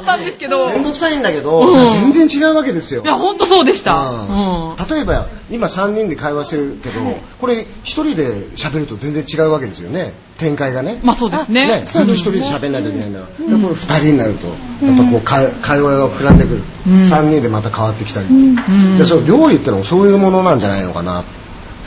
[0.00, 2.12] ったんですけど、めんいどくさいんだけど、うん。
[2.12, 3.02] 全然違うわけですよ。
[3.04, 3.96] や、ほんとそうでした。
[3.96, 4.70] うん。
[4.70, 4.76] うん。
[4.88, 7.00] 例えば今3人で会話してるけど、
[7.40, 10.12] これ1人で喋ると全然違うわけですよね。
[10.38, 11.00] 展開がね。
[11.02, 11.66] まあそうですね。
[11.80, 14.46] ね、ずっと1人で喋んないといけないんだから、でこれ2人になると
[14.86, 17.02] やっぱこう会会話が膨らんでくる、うん。
[17.02, 18.98] 3人でまた変わってきたり、うん。
[18.98, 21.24] でその料理ってのもそういうものなんじゃないのかな。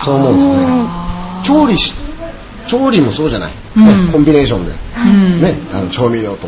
[0.03, 1.65] そう思うんですよね。
[1.65, 1.93] 調理し
[2.67, 3.51] 調理もそうじゃない、
[4.11, 5.41] コンビネーションで、うん。
[5.41, 6.47] ね、あの調味料と、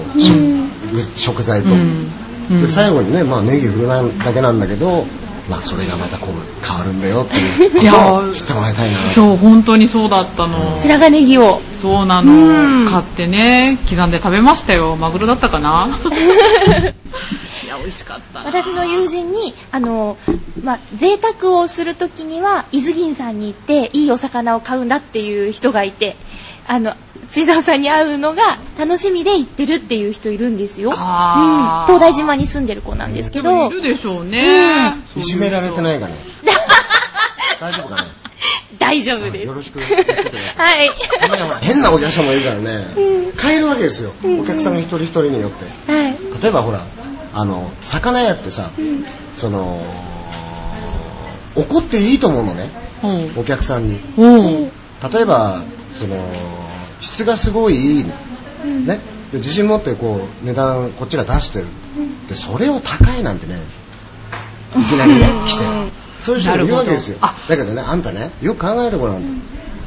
[1.02, 5.04] 食食材と、うんうんで最後にね、まあ、ネギ振るだけなんだけど、
[5.50, 10.78] まあ、それがまたこう変わるんだよっていうこいやとーを知ってもらいたいなそう、本当にそうだったの。
[10.78, 11.60] 白髪ネギを。
[11.82, 12.92] そうなうんの。
[12.92, 14.96] 買ってね、刻んで食べましたよ。
[14.96, 15.88] マグロだったかな？
[17.64, 18.46] いや、美味しかったな。
[18.46, 20.18] 私の友人に、あの、
[20.64, 26.16] まあ、贅沢をするときには、伊豆銀さんに行って、いいお魚を買うんだっていう人がいて、
[26.67, 26.95] あの、
[27.28, 30.89] 水沢さんに会うのが楽しみで行ってるっていう人いるんですよ。
[30.89, 30.95] うん。
[30.95, 33.67] 東大島に住んでる子なんですけど。
[33.67, 34.93] いるでしょうね。
[35.15, 36.13] いじめられてないかね。
[37.60, 38.10] 大丈夫かね。
[38.78, 39.45] 大丈夫です。
[39.45, 39.80] よろしく。
[39.80, 40.89] はい。
[40.89, 42.86] ほら変なお客さんもいるからね、
[43.41, 45.91] 変えるわけですよ、お客さんの一人一人によって。
[45.91, 46.17] はい。
[46.41, 46.84] 例えばほら、
[47.34, 48.69] あの、魚屋ってさ、
[49.36, 49.82] その、
[51.56, 52.69] 怒っていいと思うのね、
[53.04, 53.41] うん。
[53.41, 53.99] お客さんに。
[54.17, 54.71] うん。
[55.12, 55.62] 例えば、
[56.00, 56.16] その、
[57.02, 58.10] 質がすごいいいの。
[58.86, 59.00] ね。
[59.32, 61.66] で自信持ってこう、値段こっちが出してる。
[62.30, 63.60] で、それを高いなんてね、
[64.78, 65.64] いきなりね、来て。
[66.22, 67.18] そういう人がいるわけですよ。
[67.20, 69.30] だけどね、あんたね、よく考えてごらんと。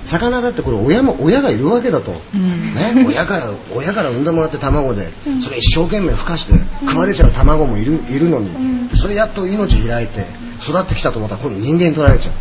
[0.04, 2.12] 魚だってこれ親も、親がいるわけだと。
[2.34, 5.08] うんね、親から、親から産んでもらって卵で、
[5.40, 6.52] それ一生懸命孵化して、
[6.88, 10.24] 食われちゃう卵もいる、いるのに、でそれやっと命開いて、
[10.62, 12.34] 育ってきたと思ったら今度人間に取られちゃう。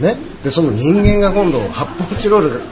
[0.00, 2.62] ね、でその人間が今度発泡スチロールに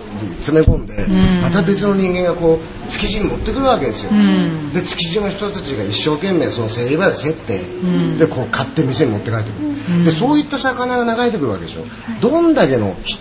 [0.40, 1.42] 詰め込んで、ん。
[1.42, 4.72] また別の人間がこう築地に持ってくるわけですよ、うん。
[4.72, 8.18] で築地の人たちが一生懸命その競り場で競って、ん。
[8.18, 11.84] でこう買って店に持って帰ってくる、でそういった魚が流れてくるわけでしょ、
[12.20, 13.18] どんだけのひ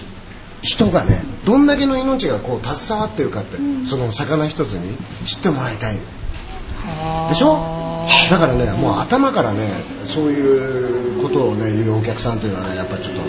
[0.61, 5.97] 人がねどんだけの命がこう携わってるかって、その魚一つに知ってもらいたい。
[7.29, 8.07] でしょ？
[8.31, 9.69] だからねもう頭からね
[10.05, 13.21] そういうことをね言うお客さんというのはねやっぱりちょっと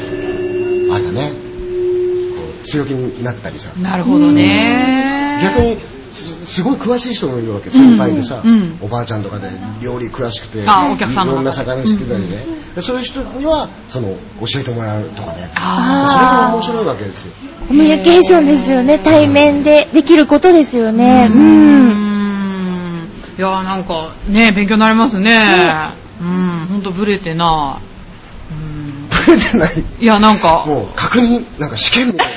[0.92, 5.40] あれだねこう強気になったりさなるほどね。
[5.42, 5.76] 逆に
[6.12, 9.48] すすごい詳しい人もいるわけ先輩でさ、うんおばあちゃんとかで
[9.81, 12.29] 料理詳しくてあお客さんのいろんな魚知ってたりね、
[12.74, 14.09] でそういう人にはその
[14.40, 18.98] 教えてもらうとかねあそれが面白いわけですよコミュニケーションですよね。
[18.98, 21.29] 対面でできることですよね。
[21.31, 21.37] う。
[21.37, 23.09] んん。
[23.38, 25.31] いやーなんかね、勉強になりますね。
[26.20, 27.89] うん、ほんとブレてない。
[29.32, 29.38] うん。
[29.38, 29.84] ブレてない。
[30.00, 30.64] いや、なんか。
[30.66, 32.34] もう確認なんか試験みたいな。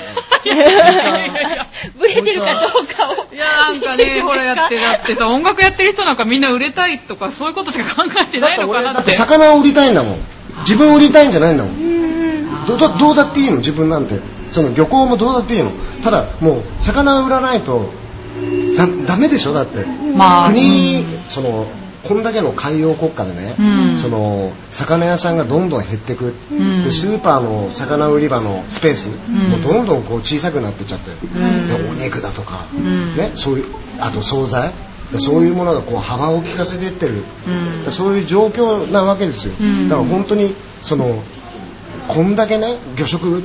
[1.98, 3.34] ブレてるかどうかを。
[3.34, 8.94] いや、なんかね、ほらやって、だってさ、音楽やってる人なんかみんな売れたいとか、そういうことしか考えてないのかなって。
[8.96, 9.14] だって。
[9.14, 10.18] 魚を売りたいんだもん。
[10.60, 12.68] 自分を売りたいんじゃないんだもん。
[12.68, 13.58] どうだどうだっていいの？
[13.58, 14.20] 自分なんて。
[14.50, 15.72] その漁港もどうだっていいの？
[16.04, 17.90] ただもう魚を売らないと
[18.78, 19.54] だダメでしょ？
[19.54, 19.84] だって、
[20.16, 21.24] まあ国、うん。
[21.28, 21.66] その
[22.08, 23.98] こんだけの海洋国家でね、うん。
[23.98, 26.84] その魚屋さんがどんどん減ってく、ん。
[26.84, 31.68] でスーパーの魚売り場のスペース、もうどんどんこう小さくなってっちゃって、ん。
[31.68, 33.16] でお肉だとか、ん。
[33.16, 33.66] ね、そういう
[34.00, 34.74] あと惣菜。
[35.12, 37.24] でそういうものがこう幅を利かせていってる、
[37.86, 37.92] うん。
[37.92, 39.88] そういう状況なわけですよ、ん。
[39.88, 41.24] だから本当にその
[42.08, 43.44] こんだけね魚食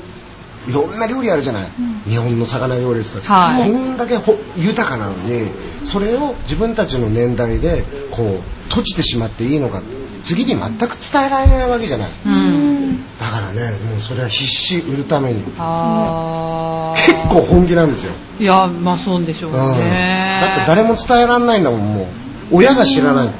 [0.66, 1.68] いろんな料理あるじゃない、
[2.09, 3.71] 日本の魚料理です、はい。
[3.71, 5.51] こんだけほ豊かなのに
[5.85, 9.83] それを自分たちの年代でこう閉じてしまっていいのか。
[10.25, 12.09] 次に全く伝えられないわけじゃない。
[12.27, 12.99] うん。
[13.18, 15.42] だからねもうそれは必死売るために。
[15.42, 19.79] 結構本気なんですよ、いや、まあそうでしょううん。
[19.79, 20.40] ね。
[20.42, 22.07] だって誰も伝えられないんだもんもう。
[22.51, 23.31] 親が知らない、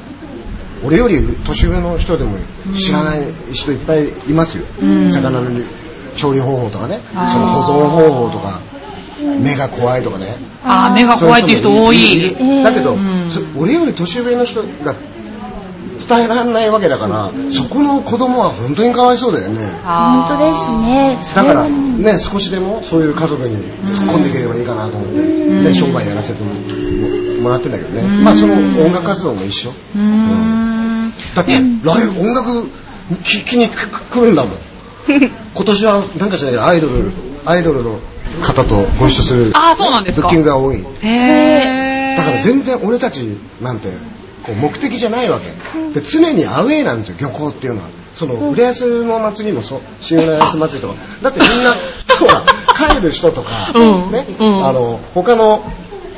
[0.85, 2.37] 俺より年上の人でも
[2.77, 3.19] 知らない
[3.51, 5.11] 人いっぱいいますよ、ん。
[5.11, 5.49] 魚の
[6.19, 6.99] 調理方法とかね。
[7.13, 8.59] その保存方法とか。
[9.41, 10.35] 目が怖いとかね。
[10.63, 12.19] あー、目が怖いっていう人多い。
[12.19, 12.63] る。
[12.63, 12.97] だけど、
[13.57, 14.95] 俺より年上の人が
[16.07, 19.67] 伝えられないわけだからそこの子供は本当にかわいそうだよね。
[19.83, 21.17] 本当ですね。
[21.35, 22.17] だからね。
[22.17, 23.55] 少しでもそういう家族に
[23.93, 26.53] 突っ込んでいければいいかなと思って、ね、商売やらせても
[27.41, 31.11] もらってんだけどね、まあその音楽活動も一緒、うーん。
[31.35, 31.63] だってライ
[32.07, 32.69] ブ音楽
[33.09, 34.53] 聴きに来るんだもん
[35.55, 37.11] 今年はなんかしないけどアイドル
[37.45, 37.99] アイドルの
[38.43, 40.27] 方とご一緒するあーそうなんですか。
[40.27, 40.77] ブッキングが多い。
[41.01, 42.17] へー。
[42.17, 43.89] だから全然俺たちなんて
[44.43, 45.47] こう目的じゃないわけ。
[45.93, 47.87] で常にアウェーなんですよ漁港っていうのは。
[48.13, 50.99] その浦安の祭りもそう新浦安祭りとか。
[51.21, 51.73] だってみんな
[52.19, 52.43] ほら
[52.95, 54.11] 帰る人とか、うん。
[54.11, 54.67] ね、うん。
[54.67, 55.63] あの他の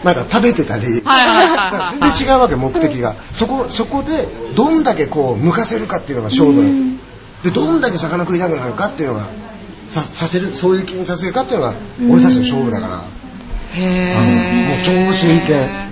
[0.04, 1.04] なんか食べてたり、全然
[2.28, 3.14] 違うわけ目的が。
[3.32, 6.74] そこそこでどんだけこう向かせるかっていうのが勝負なの
[7.44, 9.26] でどんだけ魚食いたくなるかっていうのが
[9.90, 11.74] ささせるそういう気にさせるかっていうのが
[12.10, 13.04] 俺たちの勝負だから、
[13.74, 14.68] へー。
[14.68, 15.92] もう超真剣。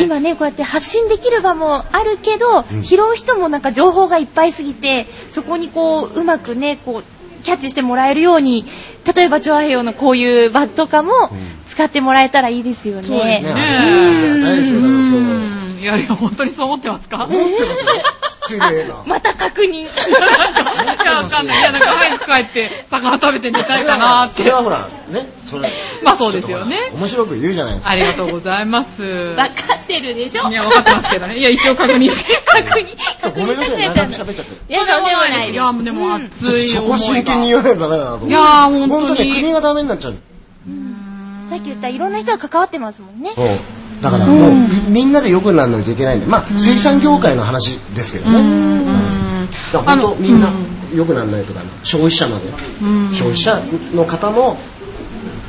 [0.00, 2.82] 今ね、こうやって発信できる場もあるけど、うん。
[2.82, 8.64] 拾う人もなんか情報がいっぱいすぎて、そこにこう、うまくね、こう、キャッチしてもらえるように、
[9.14, 11.30] 例えば、チョアヘヨのこういうバットかも
[11.66, 13.06] 使ってもらえたらいいですよね。
[13.06, 13.54] そうですね。
[13.54, 15.54] ねありがたいですよだから今日。
[15.54, 17.24] うんいやいや、本当にそう思ってますか？
[17.24, 17.90] 思ってますよ
[18.48, 19.82] 失礼な また確認。
[19.86, 19.86] い
[21.04, 21.60] や、わかんない。
[21.60, 24.42] いや、なんか早く帰って、魚食べて寝たいかなって。
[24.42, 25.72] それはほらねそれ
[26.04, 29.02] まあそうですよね面白く言うじゃないですかありがとうございます。
[29.02, 30.48] わかってるでしょ？
[30.48, 31.38] いや、わかってますけどね。
[31.38, 32.42] いや、一応確認して。
[32.46, 32.86] 確認、
[33.20, 34.12] 確ごめんなさい認したくなっちゃうの。
[34.12, 36.74] 長く喋っちゃっていや、でもないいや、でも熱い思いが。
[36.76, 40.14] そこは真剣に言わないとダメだなと思っていやー本当に本当に国がダメになっちゃう
[41.46, 43.30] さっき言ったいろんな人が関わってますもんね。
[43.34, 43.46] そう
[44.02, 49.48] だからもう、みんなで良くならないといけないんでまあ水産業界の話ですけどね、うん。
[49.72, 50.48] だから本当みんな
[50.94, 52.46] 良くならないとか、消費者まで、
[53.14, 53.60] 消費者
[53.94, 54.58] の方も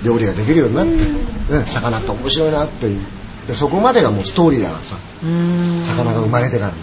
[0.03, 3.01] 料理ができるようになって、ね、魚って面白いなっていう。
[3.47, 4.95] でそこまでがもうストーリーだからさ。
[5.23, 6.73] 魚が生まれてからね。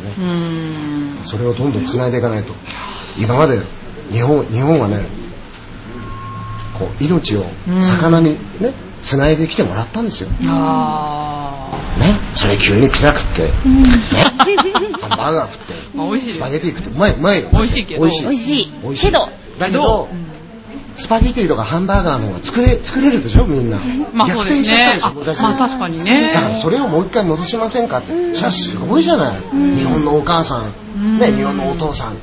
[1.24, 2.52] それをどんどん繋いでいかないと。
[3.18, 3.61] 今まで
[4.11, 5.00] 日本日本はね
[6.78, 7.44] こう命を
[7.81, 10.37] 魚にね繋いできてもらったんですよ、ね、
[12.34, 13.50] それ急にピザ食って、ね、
[15.00, 16.90] ハンバーガー食って、スパゲティ食って。
[16.90, 17.48] うまいうまいよ。
[17.52, 18.04] 美味しいけど。
[18.04, 18.72] 美味しい。
[18.82, 19.06] 美味しい。
[19.06, 19.28] けど。
[19.58, 20.08] だけど、
[20.96, 23.78] スパゲティとかハンバーガーの方が作れ作れるでしょみんな、
[24.12, 25.42] まあ逆転しちゃったでしょ昔。
[25.42, 26.26] まあ確かにね。
[26.26, 29.37] だからそれをもう一回戻しませんかって、それはすごいじゃない、
[29.76, 30.61] 日本のお母さ
[30.96, 32.16] ん、ね、日本のお父さん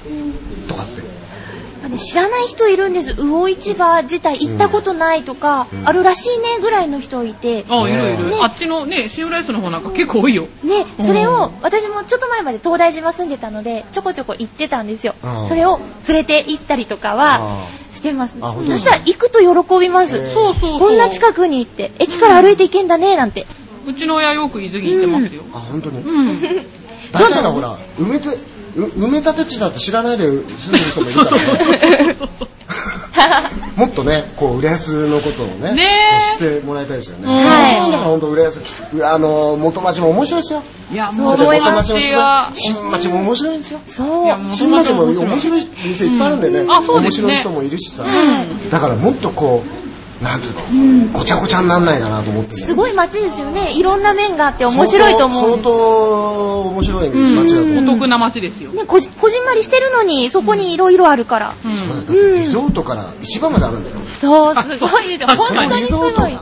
[1.97, 3.13] 知らない人いるんです。
[3.13, 7.65] 魚市場自体行ったことないとか、あるらしいねぐらいの人いて。
[7.69, 8.29] あ、いるいる。
[8.29, 10.47] ねあっちのね、シオライスの方なんか結構多いよ。
[10.63, 15.15] ね、それを私もちょっと前まで東大島住んでたのでちょこちょこ行ってたんですよ。
[15.23, 15.47] うん。
[15.47, 18.35] それを連れて行ったりとかはしてます。
[18.41, 20.33] あ本当そしたら行くと喜びます。
[20.33, 20.79] そうそうそう。
[20.79, 23.47] こんな近くに行って駅から歩いて行けんだねなんて。
[23.87, 25.43] うちの親よく伊豆行ってますよ。
[25.53, 26.41] あ本当に、うん。
[27.11, 28.39] だからほら埋めてう
[28.75, 31.35] 埋め立て地だって知らないで住んでる人もいるか
[33.27, 33.55] らね。
[33.77, 35.87] もっとねこう浦安のことをねね
[36.39, 37.35] 知ってもらいたいですよね、うん。
[37.35, 37.75] はい。
[37.77, 38.61] そうだから本当浦安
[39.03, 40.63] あの元町も面白いですよ。
[40.91, 43.79] いや、もう思います私は、新町も面白いんですよ。
[43.85, 44.53] そう。
[44.53, 46.71] 新町も面面白い店いっぱいあるんでね、うん。
[46.71, 47.27] あそうですね。
[47.27, 48.69] 面白い人もいるしさ、ん。
[48.69, 49.84] だからもっとこう
[50.21, 52.51] なんていうの、ごちゃごちゃになんないかなと思って。
[52.51, 53.73] ねすごい街ですよね。
[53.73, 55.41] いろんな面があって面白いと思う。
[55.51, 58.71] 相当相当面白いうん、街だと思う、お得な街ですよ。
[58.71, 61.53] ねこじこじんまりしてるのにそこにいろいろあるから。
[61.65, 62.05] うん。
[62.05, 62.13] だ。
[62.13, 65.17] ってリゾートから市場まであるんだよ、そうすごい。
[65.17, 66.37] ですよ本当にすごい。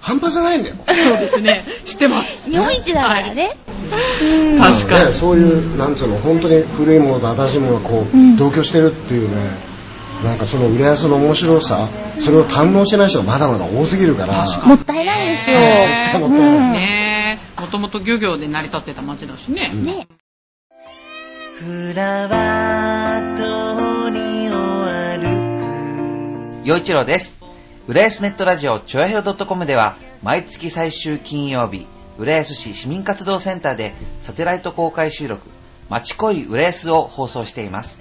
[0.00, 0.76] 半端じゃないんだよ。
[0.86, 1.64] そうですね。
[1.84, 2.48] 知ってます。
[2.48, 3.56] 日本一だからね。
[4.58, 5.06] 確かに。
[5.06, 8.36] ねそういうなんつうの本当に古いものと新しいものがこう、ん。
[8.36, 9.65] 同居してるっていうね
[10.24, 17.38] なんかその浦安の面白さそれを堪能してない人がまだまだ多すぎるからもったいないですよね。
[17.60, 19.72] もともと漁業で成り立ってた町だしね。
[19.72, 20.06] ね
[21.58, 23.42] フラワー通
[24.10, 26.66] りを歩く。
[26.68, 27.38] 陽一郎です。
[27.88, 31.86] 浦安ネットラジオちょやひょ .com では毎月最終金曜日、
[32.18, 35.48] 浦安市市民活動センターでサテライト公開収録、
[35.88, 38.00] まちこい浦安を放送しています。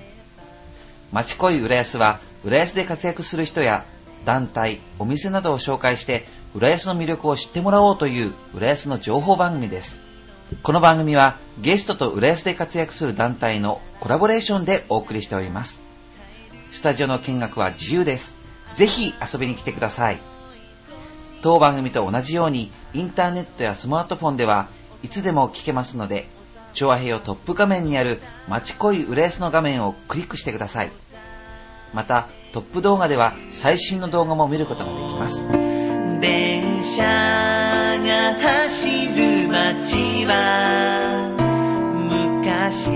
[1.15, 3.85] まちこい浦安は浦安で活躍する人や
[4.25, 9.97] 団体、お店などを紹介して浦安の魅力を知ってもらおうという浦安の情報番組です。
[10.61, 15.79] この番組はゲストと浦安で活躍する団体のコラボレーションでお送りしております。
[16.73, 18.37] スタジオの見学は自由です。
[18.73, 20.19] ぜひ遊びに来てください。
[21.41, 24.67] 当番組と同じようにインターネットやスマートフォンでは
[25.01, 26.27] いつでも聞けますので、
[26.73, 30.91] 調和平をトップ画面にあるまちこい浦安の画面をクリックしてください。
[31.95, 35.45] また、トップ動画では最新の動画も見ることができます。
[36.19, 41.31] 電車が走る街は
[42.09, 42.87] 昔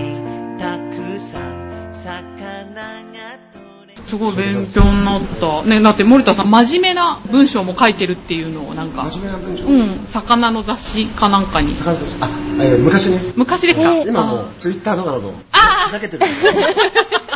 [0.58, 5.64] たくさん魚が取れすごい勉強になった。
[5.64, 11.74] ね、だって森田さん、真面目な文章も書いてるっていうのをなんか、真面目な文章、うん、魚の雑誌かなんかに。
[11.74, 13.20] 高橋さんあ、えー昔ね。
[13.38, 14.10] 昔ですか、えー。
[14.10, 16.24] 今もうツイッターとかだとあふざけてる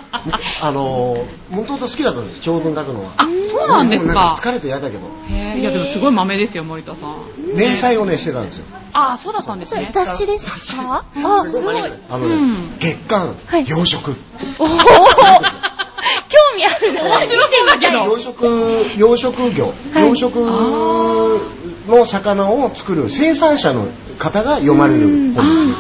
[0.62, 3.12] あのーもともと好きだったんです長文書くのは。
[3.18, 4.36] あ、そうなんですもうか。
[4.38, 5.08] 疲れて嫌だけど。
[5.30, 7.58] へえ、いやでもすごい豆ですよ、森田さん。
[7.58, 8.66] 連載をねしてたんですよ。
[8.94, 9.90] あ、そうだったんですそれね。
[9.92, 11.76] 雑誌ですかあすごい。
[12.10, 12.78] あのね、うん。
[12.80, 13.68] 月刊、はい。
[13.68, 14.16] 養殖
[14.60, 14.70] おー。
[14.70, 14.78] 興
[16.58, 17.04] 味あるな。
[17.04, 17.98] 面白そうだけど。
[18.00, 20.04] 養殖養殖業、はい。
[20.08, 23.88] 養殖の魚を作る生産者の
[24.20, 25.74] 方が読まれる本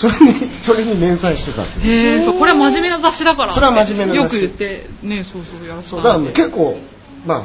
[0.00, 3.52] それにそれに連載してたんですよへえ、そう、これは真面目な雑誌だから。
[3.52, 6.24] それは真面目なよ雑誌く言って、ね、そうそう、やらせそうだから。
[6.32, 6.78] 結構
[7.26, 7.44] まあ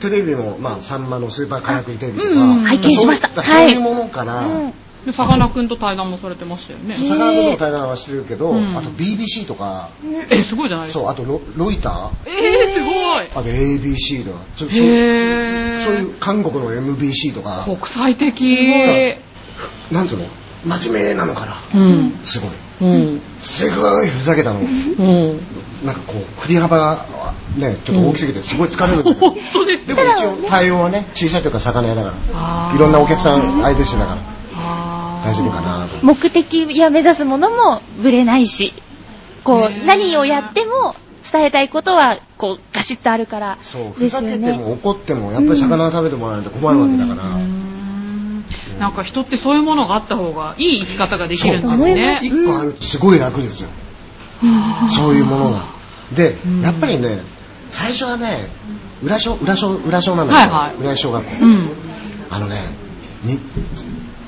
[0.00, 4.72] テレビも、まあ、さんまのスーパーカラクリテレビとか、うん拝見しましたそうはいそういうものから、うん
[5.04, 6.94] でさかなクンと対談もされてましたよね。
[6.94, 9.90] 魚との対談はしてるけど、うんあと BBC とか、
[10.30, 11.00] え、すごいじゃないですか。
[11.04, 12.10] そうあとロロイター？
[12.26, 13.26] えー、すごい。
[13.26, 15.98] あと ABC とかそそへそうえ。
[15.98, 18.56] いう韓国の MBC とか国際的。
[19.92, 20.24] なんつうの？
[20.64, 21.54] 真面目なのかな。
[21.74, 22.10] うん。
[22.24, 22.50] すごい。
[22.82, 23.20] うん。
[23.38, 24.60] すごいふざけたの。
[24.60, 25.40] うん。
[25.84, 27.06] なんかこう振り幅が
[27.56, 34.18] ねちょっと大きすぎてすごい疲れるんだけど、 本当でも一応対応はね小さいというか魚屋だからいろんなお客さん相手してだから
[35.24, 36.04] 大丈夫かなと。
[36.04, 38.72] 目的や目指すものもぶれないし
[39.42, 40.94] こう何をやっても
[41.30, 43.58] 伝えたいことは、こう、ガシッとあるから。
[43.62, 44.52] そうふですよざけてね。
[44.58, 47.22] も怒ってもやっぱり魚を食べてもらわないと困るわけだから、
[48.78, 51.78] なんか人ってそういうものがあった方がいい生き方ができるんですそう。
[51.78, 52.20] ね。
[52.22, 53.68] 一個あるとすごい楽ですよ、
[54.90, 55.50] そういうもの。
[55.52, 55.64] が
[56.14, 57.18] で、やっぱりね
[57.68, 58.48] 最初はね
[59.02, 60.80] 裏小裏小裏小なんだけど、はいはい。
[60.80, 61.68] 浦安小学校、うん。
[62.30, 62.60] あのね
[63.24, 63.38] に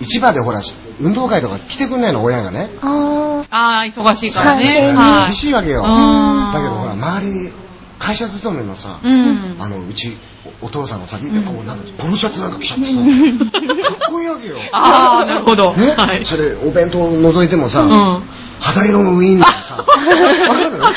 [0.00, 0.60] 市場でほら
[1.00, 2.68] 運動会とか来てくんないの親がね。
[2.82, 4.64] あああ、忙しいからね。
[4.64, 5.24] はいはい。
[5.26, 6.52] 厳しいわけよ、うん。
[6.52, 7.52] だけどほら周り
[7.98, 9.56] 会社勤めのさ、うん。
[9.58, 10.16] あのうち
[10.62, 11.78] おお父さんがさ、こうなん。
[11.78, 13.88] かポロシャツなんか着ちゃってさ。
[13.98, 14.56] かっこいいわけよ。
[14.72, 15.72] ああ、なるほど。
[15.74, 16.24] ね、はい。
[16.24, 18.22] それお弁当覗いてもさ、うん。
[18.60, 19.76] 肌色のウインナーさ。
[19.78, 20.82] わかる？
[20.82, 20.92] あ、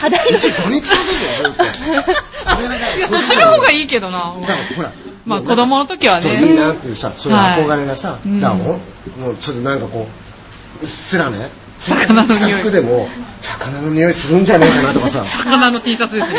[0.00, 1.62] 肌色うちドニクソですよだって。
[2.56, 4.34] これねいや、そっちの方がいいけどな。
[4.40, 4.92] だからほら
[5.24, 6.54] まあ子供の時はそういいね。
[6.56, 8.80] なっていうさそういう憧れがさ、いだも
[9.16, 10.08] うもうそれなんかこ
[10.82, 12.38] ううっすらね魚の匂い。
[12.38, 13.08] スタッフでも
[13.40, 15.24] 魚の匂いするんじゃねえかなとかさ。
[15.44, 16.38] 魚の T シャツですね。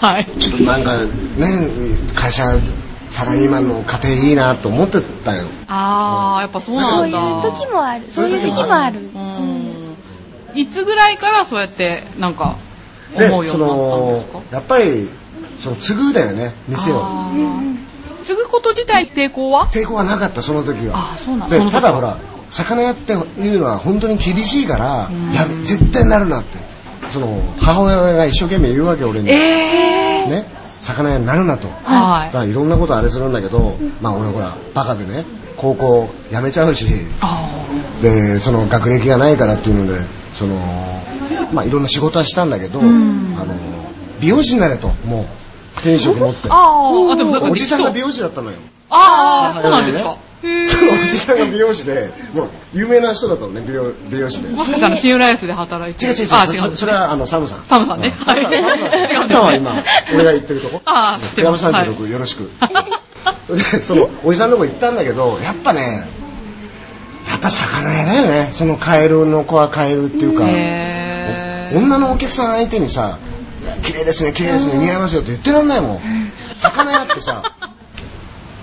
[0.00, 0.26] はい。
[0.38, 1.08] ちょっとなんかね
[2.14, 2.44] 会社
[3.10, 5.44] サラリーマンの家庭いいなと思ってたよ。
[5.68, 7.50] ああ、やっぱそうなそういうんだ。
[7.50, 8.02] 時もある。
[8.10, 9.00] そういう時期もある。
[9.14, 9.96] うん。
[10.54, 12.56] いつぐらいからそうやって、なんか、
[13.14, 14.38] 思でうようになそったんでのすか？
[14.52, 15.08] やっぱり
[15.62, 17.04] その継ぐだよね店を。
[18.24, 19.68] 継ぐこと自体抵抗は？
[19.68, 20.96] 抵抗はなかったその時は。
[20.96, 21.74] あーそうなんでその時。
[21.76, 22.16] はただほら
[22.54, 23.16] 魚屋ってい
[23.56, 25.32] うのは本当に厳しいからうん。
[25.32, 26.58] やめ絶対なるなって。
[27.10, 27.26] その
[27.60, 30.46] 母親が一生懸命言うわけ俺に、ええね。
[30.80, 31.68] 魚屋になるなと。
[31.68, 32.30] だはい。
[32.30, 35.24] からいろんなことあれするんだけどまあ俺ほらバカでね
[35.56, 36.86] 高校辞めちゃうし。
[37.20, 37.48] あ
[38.02, 40.00] でその学歴がないからっていうので
[40.32, 40.56] その
[41.52, 42.84] まあいろんな仕事はしたんだけど、ん。
[43.36, 43.54] あの
[44.20, 44.88] 美容師になれと。
[45.06, 45.24] もう
[45.78, 46.48] 転職持って。
[46.50, 46.54] あ。
[46.54, 48.56] ああ、でも、おじさんが美容容師だったのよ。
[48.90, 50.16] ああ、そうなんですか。
[50.68, 54.54] そのおじさんが美容師でもう有名な人だったのね美容美容師で。
[54.54, 57.64] かしたらシンライフで働いて違う違うあ、違そそれはあのサムさん。
[57.64, 58.14] サムさんね。
[58.24, 59.08] サムさんサムさん。
[59.08, 59.74] サムさん は今
[60.14, 60.82] 俺が言ってるとこ。
[60.84, 62.50] あー知ってクラブます36よろしく。
[63.46, 66.04] それでそのおじさんのとこ行ったんだけどやっぱね
[67.28, 68.50] やっぱ魚屋だよね。
[68.52, 70.44] そのカエルの子はカエルっていうか。
[71.76, 73.18] 女のお客さん相手にさ
[73.82, 76.00] 「綺麗ですね綺麗ですね似合いますよ」って言ってらんないもん。
[76.56, 77.42] 魚屋ってさ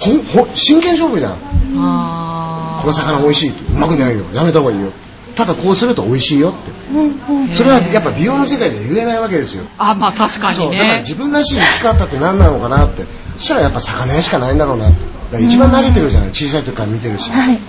[0.01, 1.37] ほんほん真剣勝負じゃん。
[1.77, 3.49] あこの魚美味しい。
[3.49, 4.25] うまくないよ。
[4.33, 4.91] やめた方がいいよ。
[5.35, 7.53] ただこうすると美味しいよって。
[7.53, 9.63] それはやっぱ美容の世界では言えないわけですよ。
[9.77, 10.71] あ、まあ確かにそう。
[10.71, 10.99] だからね。
[11.01, 13.03] 自分らしい生き方って何なのかなって。
[13.37, 14.95] そしたらやっぱ魚屋しかないんだろうなって。
[15.31, 16.29] だから一番慣れてるじゃない。
[16.29, 17.29] 小さい時から見てるし。
[17.29, 17.59] はい。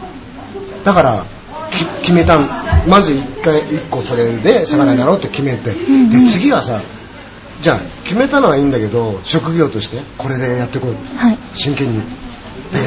[0.84, 1.24] だから
[1.70, 2.48] き決めたん。
[2.88, 5.76] まず一回一個それで魚やろうって決めて、で
[6.26, 6.80] 次はさ
[7.60, 10.90] じゃあ決めたのはいいんだけど職業としてこれでやってこい。
[11.16, 11.38] はい。
[11.54, 12.00] 真剣に。
[12.00, 12.04] で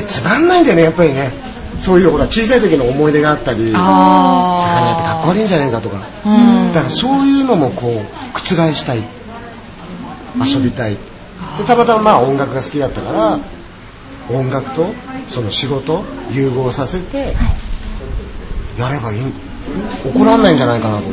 [0.05, 1.31] つまんないんだよねやっぱりね。
[1.79, 5.97] そういうほら小さい時の思い出があったり魚あ屋ってかっこ悪いんじゃないかとか。
[5.97, 8.39] だからそういうのもこう覆
[8.73, 9.03] したい
[10.39, 10.97] 遊びたい。
[11.57, 13.39] でたまたままあ音楽が好きだったから
[14.29, 14.93] 音楽と
[15.29, 17.33] その仕事融合させて
[18.77, 19.21] やればいい。
[20.05, 21.03] 怒らんないんじゃないかなと。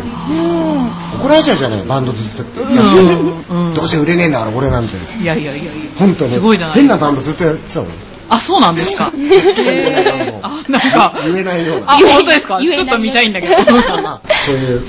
[1.19, 2.75] 怒られちゃうじゃないバンドずっとやって。
[2.75, 3.67] うん。
[3.69, 4.95] うんどうせ売れねえんだから俺なんて。
[5.21, 5.73] いやいやいやいや。
[5.99, 6.39] 本当に。
[6.75, 7.89] 変なバンドずっとやってたもん
[8.35, 9.13] あ、そうなんですか。
[9.15, 11.15] へーあ、なんか。
[11.25, 11.93] 言えないような。
[11.93, 12.59] あ、本当ですか？
[12.61, 13.55] 言えないちょっと見たいんだけど。
[14.03, 14.83] まあそういう。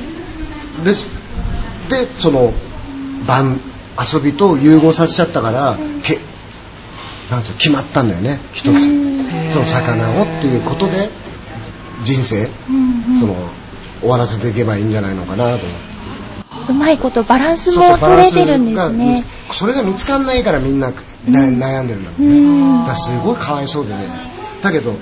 [0.85, 1.07] です。
[1.89, 2.53] でその
[3.27, 3.59] 晩
[4.13, 6.17] 遊びと融合させちゃったからけ
[7.29, 9.51] なんつうの決まったんだよね一つ。
[9.51, 11.09] その魚をっていうことで
[12.03, 12.47] 人生
[13.19, 13.35] その
[13.99, 15.43] 終わらせていけばいいんじゃないのかなと。
[15.43, 15.65] 思って
[16.69, 19.23] うまいことバランスも取れてるんですね。
[19.51, 20.93] それが見つかんないからみんなな
[21.25, 22.79] 悩んでるんだろううねん。
[22.79, 24.07] だからすごいかわいそうでね。
[24.61, 24.93] だけど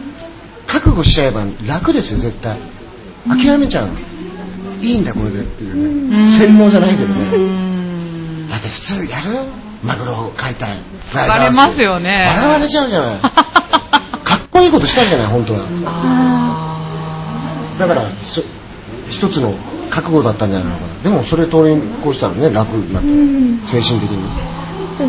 [0.67, 2.57] 覚悟しちゃえば楽ですよ絶対。
[3.27, 3.89] 諦めちゃう
[4.81, 6.27] いいんだこれでっていうね。
[6.27, 7.15] 洗脳じゃないけどうね
[8.45, 8.49] ん。
[8.49, 9.39] だって普通やる？
[9.83, 10.77] マグロ解体
[11.11, 12.25] 疲れますよね。
[12.35, 13.17] 笑われちゃうじゃない。
[14.23, 15.59] かっこいいことしたじゃない本当は。
[15.85, 16.77] あ
[17.79, 18.43] だからそ
[19.09, 19.53] 一つの
[19.89, 21.03] 覚悟だったんじゃないのかな。
[21.03, 24.19] でもそれ通り越したらね楽になって精神的に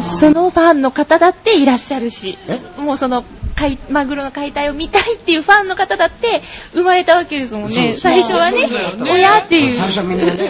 [0.00, 3.24] そのファンの方だっていらっしゃるしえ、もうその、
[3.54, 6.40] 解マグロの解体を見たいっていうファンの方だって
[6.72, 7.94] 生まれたわけですもんね。
[7.94, 8.66] 最初はね
[9.02, 9.74] 親っていう。
[9.74, 10.48] 最初はみんなね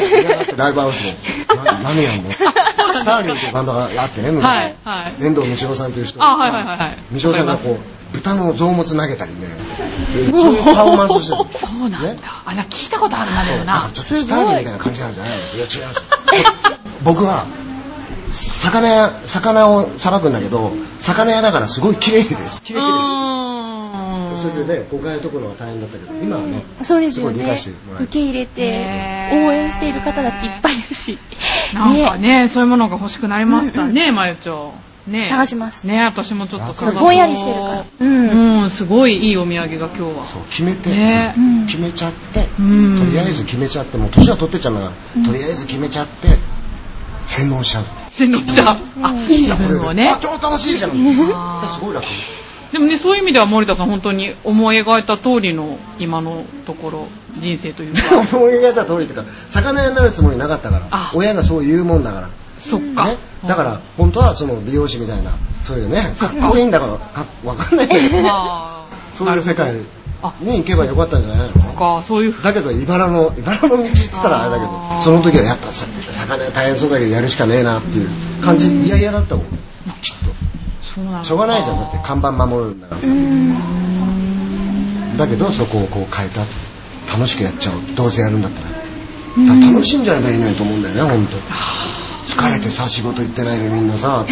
[0.57, 1.15] ライブハウスで。
[1.67, 2.31] な何やんの？
[2.31, 5.25] スターリンっていうバンドがあってね昔、はいはい。
[5.25, 6.23] 遠藤道夫さんという人。
[6.23, 6.97] あ、はいはいはいはい。
[7.21, 9.49] 道夫さんがこう豚の臓物投げたりね。
[10.15, 11.45] でそういうパフォーマンスをしてる。
[11.59, 12.13] そうなんだ。
[12.13, 12.19] ね？
[12.45, 13.91] あ、な聞いたことあるな、でもな。
[13.93, 15.37] ちょっとスターリンみたいな感じなんじゃないの？
[15.57, 16.03] いや違います
[17.03, 17.45] 僕は
[18.33, 22.63] 魚屋魚をさばくんだけど魚屋だからすごい綺麗です。
[22.63, 24.43] 綺う麗です。
[24.43, 27.57] それでね誤解を解くのは大変だったけど今はねそうですよね。
[28.01, 31.19] 受け入れて応援している方だっていっぱいいるし。
[31.75, 34.75] なんかね、そういうものが欲しくなりましたね、まゆちょ。
[35.07, 35.25] ね。
[35.25, 35.87] 探します。
[35.87, 37.85] ね私もちょっとぼんやりしてるから。
[38.01, 38.63] うん。
[38.63, 40.27] うん、すごいいいお土産が今日は。
[40.27, 41.35] そう決めて、ね。
[41.37, 41.67] うん。
[41.67, 42.99] 決めちゃって、うん。
[42.99, 46.29] とりあえず決めちゃってもう年は取ってっちゃうんだから、とりあえず決めちゃって
[47.27, 47.85] 洗脳しちゃう
[48.17, 48.79] 洗脳した。
[49.03, 49.59] あ、いいじ自ゃん。
[49.59, 50.19] これで分をねあ。
[50.21, 50.91] 超楽しいじゃん。
[50.93, 52.07] すごい楽
[52.73, 57.09] でもね、そういう意味では森田さん本当に思い描いた通りの今のところ
[57.39, 58.01] 人生というか。
[58.37, 61.11] 思い描いた通りっていうか魚屋になるつもりなかったからあ。
[61.15, 62.29] 親がそう言うもんだから。
[62.59, 63.07] そっか。
[63.07, 65.33] ね、だから本当はその美容師みたいな
[65.63, 68.23] そういうねかっこいいんだからかわかんないけど。
[68.23, 69.71] まあ、 そういう世界。
[69.71, 69.73] あ
[70.41, 71.51] に行けばよかったんじゃない？
[71.53, 72.43] のか、そういう。
[72.43, 74.71] だけど茨の茨の道って言ったらあれだけど
[75.03, 78.09] その時はやっぱさ魚屋大変そうだけどやるしかねえなっていう
[78.45, 78.69] 感じ。
[78.87, 79.45] 嫌々だったもん。
[79.45, 79.55] きっ
[80.25, 81.25] と。
[81.25, 83.09] しょうがないじゃんだって看板守るんだからさ。
[85.19, 86.41] だけどそこをこう変えた。
[87.17, 87.97] 楽しくやっちゃおう。
[87.97, 88.69] どうせやるんだったら。
[89.55, 91.37] ら楽しんじゃえばいいのにと思うんだよね本当。
[92.27, 94.25] 疲れてさ仕事行ってないのにみんなさ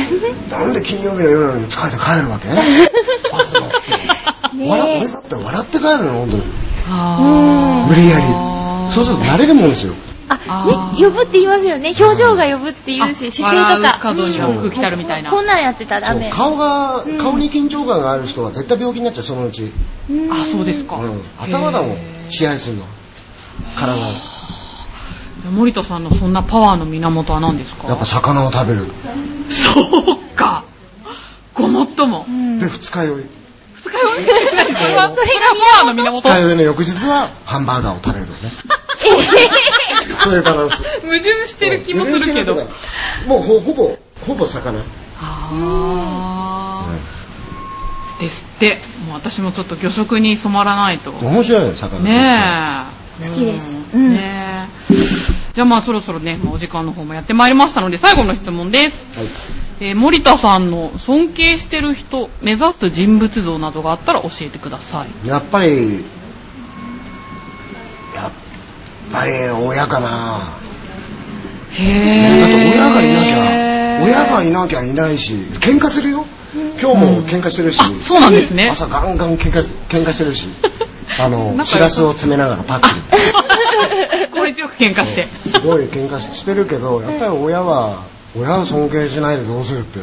[0.50, 2.48] なんで金曜日の夜なのに疲れて帰るわけ？
[3.32, 3.76] バス乗って
[4.52, 6.42] 笑俺だって笑って帰るの本当に。
[6.88, 8.24] あ無理やり。
[8.92, 9.94] そうすると慣れるもんですよ。
[10.28, 11.92] あね呼ぶって言いますよね。
[11.98, 13.98] 表情が呼ぶって言うしあ姿勢とか。
[14.00, 15.30] 角には空気たるみたいな。
[15.30, 19.70] うんこんなんやってたらダメ顔が顔に緊張感がある人は絶対病気になっちゃうそのうち、
[20.08, 20.32] うん。
[20.32, 20.96] あ、そうですか。
[20.96, 21.90] うん、頭だもん。
[21.90, 22.84] へ支配するの。
[23.76, 23.96] 体を。
[23.98, 27.88] ー森田さんのそんなパワーの源は何ですか？
[27.88, 28.80] やっぱ魚を食べる。
[29.48, 30.64] そうか。
[31.54, 32.26] ごもっとも。
[32.28, 32.30] う。
[32.30, 32.58] ん。
[32.58, 33.24] で二日酔い
[33.90, 34.74] 二日酔い。
[34.74, 35.40] それはそれが
[35.80, 38.52] パワーの源二日酔いの翌日はハンバーガーを食べるのね。
[40.20, 40.82] そういうバランス。
[41.00, 42.54] 矛盾してる気もするけど。
[42.54, 44.78] もうほほぼほぼ魚。
[45.20, 48.20] あー。
[48.20, 48.78] ですって。
[49.06, 51.10] もう私もちょっと魚食に染まらないと。
[51.10, 52.00] 面白いよ魚。
[52.00, 53.26] ねえ。
[53.26, 53.76] 好きです。
[53.94, 54.02] うん。
[54.02, 54.12] うん。
[54.12, 55.39] ねえ。
[55.54, 59.18] じゃあまあそろそろね、もうお時間の方もやってまいりましたので、最後の質問です。
[59.18, 59.26] はい
[59.82, 65.28] えー森田さんの尊敬してる人、目指す人物像などがあったら教えてください。
[65.28, 66.04] やっぱり
[68.14, 68.30] やっ
[69.10, 70.42] ぱり親かな
[71.72, 76.26] へだって親がいなきゃ親がいなきゃいないし喧嘩するよ
[76.80, 78.68] 今日も喧嘩してるし、あ、そうなんですね。
[78.70, 80.46] 朝ガンガン喧嘩喧嘩してるし
[81.18, 82.86] あのしらすを詰めながらパック。
[82.86, 85.26] に効率よく喧嘩して。
[85.26, 88.04] すごい喧嘩してるけどやっぱり親は
[88.36, 89.98] 親を尊敬しないでどうするって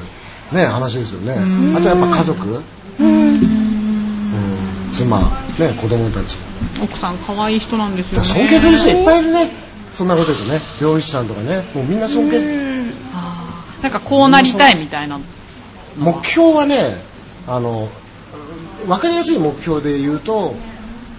[0.56, 1.36] ね話ですよね。
[1.72, 1.78] ん。
[1.78, 2.62] あとやっぱ家族。
[3.00, 3.38] うん。
[4.92, 6.38] 妻ね子供たち。
[6.82, 8.28] 奥さん可愛い人なんですよね。
[8.28, 9.50] 尊敬する人いっぱいいるね。
[9.94, 12.86] そんなこと言うとね漁師さんとかねもうみんな尊敬する。
[13.82, 15.20] なんかこうなりたいみたいな。
[15.98, 17.02] 目標はね
[17.48, 17.90] あの
[18.88, 20.56] 分かりやすい目標で言うと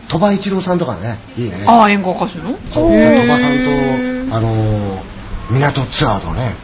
[0.08, 1.64] 鳥羽一郎さんとかねいいね。
[1.66, 2.56] ああ、演歌歌手の？
[2.72, 5.02] そう鳥羽さんとあの
[5.50, 6.54] 港ツアーとね。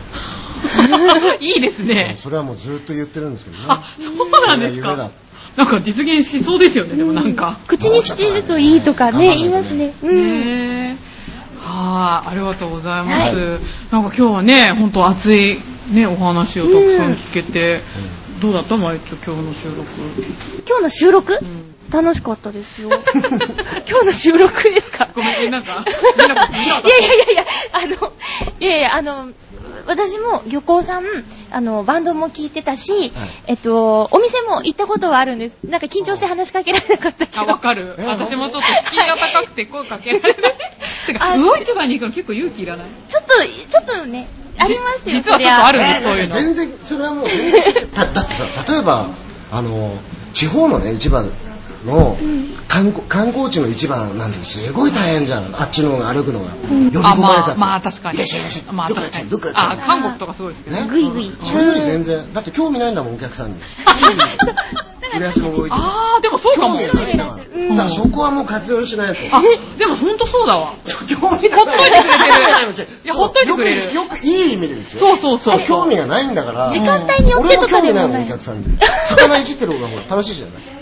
[1.40, 2.16] いいですね。
[2.18, 3.64] それはもうずっと言ってるんですけどね。
[3.68, 5.11] あ、そうなんですか。
[5.57, 7.59] なんか実現しそうですよね、でもなんか。
[7.68, 9.92] 口にしてるといいとかね言いますね。
[10.03, 10.99] うん。
[11.61, 13.61] はい、ありがとうございます。
[13.92, 15.59] なんか今日はね、本当熱い
[15.92, 17.82] ね、お話をたくさん聞けて、
[18.40, 18.76] どうだった？
[18.76, 19.84] まゆちょ、今日の収録。
[20.66, 21.38] 今日の収録？
[21.40, 22.90] うん楽しかったですよ
[23.88, 25.09] 今日の収録ですか？
[25.14, 28.12] ごめん、なんか、 いやいやいやいや、あの、
[28.61, 29.28] いやいや、あの、
[29.86, 31.05] 私も漁港さん、
[31.51, 33.12] あの、バンドも聞いてたし、
[33.47, 35.57] えっと、お店も行ったことはあるんです。
[35.68, 37.42] なんか緊張して話しかけられなかったけた。
[37.42, 37.53] あ、ど。
[37.53, 38.05] わかるえ。
[38.09, 40.34] 私もちょっと敷居が高くて声かけられない。
[41.07, 44.26] てか、あ魚市場に行くの結構勇気いらないちょっと、ちょっとね、
[44.59, 46.34] ありますよ、実はちょっとあるんです、えそういうの。
[46.34, 47.62] 全然それはもう全然
[47.95, 49.07] だだってさ例えば
[49.53, 49.92] あの
[50.32, 51.22] 地方のね市場
[51.85, 52.16] の
[52.68, 55.55] 観光観光地の市場なんてすごい大変じゃん。
[55.55, 56.47] あっちの方が歩くのが。
[56.51, 58.16] 呼び込あ、まれちゃって、まあ、まあ確かに。
[58.16, 60.82] いらっしゃいいらっしゃいまあどっからどっから来たあ、韓国とかすごいですけどね。
[60.82, 60.89] ね。
[60.89, 61.32] ぐいぐい。
[61.43, 62.32] それより全然。
[62.32, 63.61] だって興味ないんだもんお客さんに。
[65.70, 66.78] あー、でもそうかも。
[66.78, 67.89] 興味ないんだから。
[67.89, 69.37] そこはもう活用しないと。
[69.37, 69.43] あ、
[69.78, 70.74] でもほんとそうだわ。
[71.09, 72.89] 興味がほっといてくれてる。
[73.05, 73.95] いやほっといてくれる。
[73.95, 75.01] よくいい意味でですよ。
[75.01, 75.64] そうそうそう。
[75.66, 76.70] 興味がないんだから。
[76.70, 78.64] 時間帯によってとかでも俺も興味ないもんないお客さんに。
[79.09, 80.74] 魚いじってる方がほら楽しいじゃない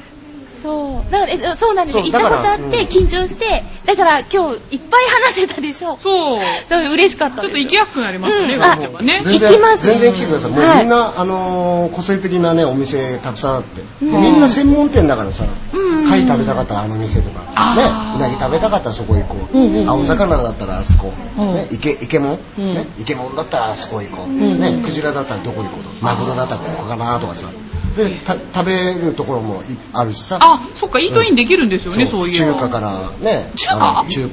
[0.63, 1.13] そう。
[1.13, 2.05] だからえ、そうなんですよ。
[2.05, 5.99] 行ったことあって緊張して、だから今日いっぱい話せたでしょ。
[5.99, 6.41] そう。
[6.69, 7.43] そう、嬉しかった。
[7.43, 8.61] ちょっと行きやすくなりますよね、うん。
[8.61, 9.23] 魚市場ね。
[9.25, 9.87] 全然行きます。
[9.87, 10.51] 全然来てください。
[10.53, 10.79] もうはい。
[10.81, 14.23] みんな、あのー個性的なねお店たくさんあって、うん。
[14.23, 16.09] みんな専門店だからさ、うん。
[16.09, 17.41] 貝食べたかったらあの店とか、
[17.77, 17.83] ね
[18.17, 19.89] うなぎ食べたかったらそこ行こう、うんうんうん。
[19.89, 21.55] 青魚だったらあそこ、うん。
[21.55, 22.75] ね、イケイケモン、うん。
[22.75, 24.61] ね、イケモンだったらあそこ行こう、ん。
[24.61, 27.49] ね、クジラだったらどこ行こうとマグロだったらここかなとかさ
[27.97, 30.39] でた食べるところもいあるしさ。
[30.41, 32.35] あ、そっか、イートインできるんですよね、そういう。
[32.35, 33.51] 中華からね。
[33.57, 34.05] 中華？
[34.09, 34.29] 中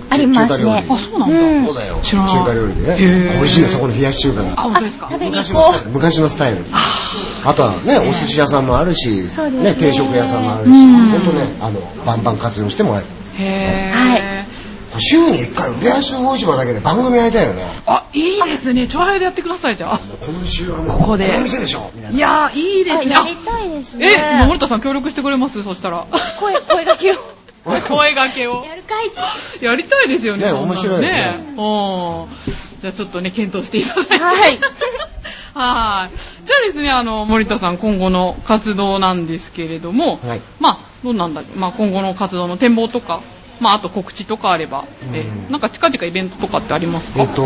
[0.48, 0.72] 華料理。
[0.90, 1.38] あ、そうなんだ。
[1.38, 1.66] うん。
[1.66, 2.00] そうだよ。
[2.04, 2.98] 中華料理でね
[3.38, 4.54] 美味しいねそこの冷やし中華が。
[4.60, 5.10] あ、本当ですか？
[5.12, 5.92] 食べに昔行このスタイル。
[5.92, 6.58] 昔のスタイル。
[7.44, 7.54] あ。
[7.54, 10.70] とはねお寿司屋さんもあるし、定食屋さんもあるし。
[10.70, 11.10] うん。
[11.10, 13.08] 本当ねあのバンバン活用してもらえる。
[13.44, 14.22] へはい。
[14.22, 14.49] ー。
[15.00, 18.88] 週に1回浦安大市場だけで番組やりたいよねあ、いいですね。
[18.88, 20.00] 長編でやってください、じゃあ。
[20.26, 23.16] 今週はもうここでこの店でしょみたいないやー、いいですね。
[23.16, 24.42] あやりたいですね。
[24.44, 25.64] え、森田さん協力してくれます？
[25.64, 26.06] そしたら。
[26.40, 27.16] 声、声がけを。
[27.66, 28.64] 声掛けを。
[28.66, 29.12] やるかい
[29.64, 31.56] やりたいですよね、ね面白いよねうん。
[32.82, 34.18] じゃあちょっとね、検討していただいて。
[34.18, 34.60] はい。
[35.54, 36.18] はい。
[36.46, 43.22] じゃあですね、あの、森田さん、今後の活動なんですけれども、はいまあ、どうなんだまあ、今後の活動の展望とか、
[43.60, 45.52] まあ、あと告知とかあれば、えうん。
[45.52, 47.22] なんか近々イベントとかってありますか？
[47.22, 47.46] えっと、イ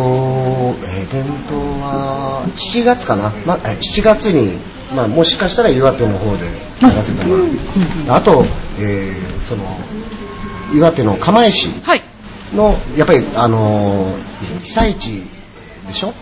[1.11, 4.59] ベントは7月かな、まえ7月に、
[4.95, 6.45] まあ、もしかしたら岩手の方で
[6.81, 7.47] やらせてもらう、
[8.17, 8.45] あと、
[8.79, 9.63] えーその
[10.73, 12.03] 岩手の釜石はい。
[12.55, 15.23] のやっぱり、あのー被災地
[15.87, 16.13] でしょ？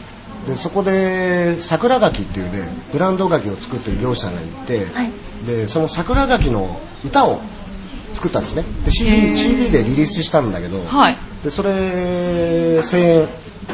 [0.48, 5.12] でそこで桜柿っていうねブランド柿を作ってる漁師さんがいて、はい。
[5.46, 7.42] でその桜柿の歌を
[8.14, 8.64] 作ったんですね。
[8.64, 11.18] でへ CD, ー CD でリリースしたんだけど、はい。
[11.44, 13.28] でそれ1000円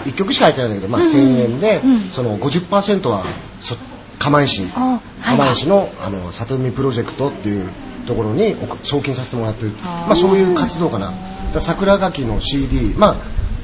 [0.05, 1.99] 1曲しか入ってないんだけど、まあ、うん1000円で、うん。
[2.01, 3.23] その50%は
[3.59, 3.75] そ
[4.19, 4.67] 釜石。
[4.75, 5.37] あはい。
[5.37, 7.69] 釜石のあの里海プロジェクトっていう
[8.05, 9.71] ところにお送金させてもらってる。
[9.81, 11.13] まあ、そういう活動かな。
[11.59, 13.15] 桜柿の CD まあ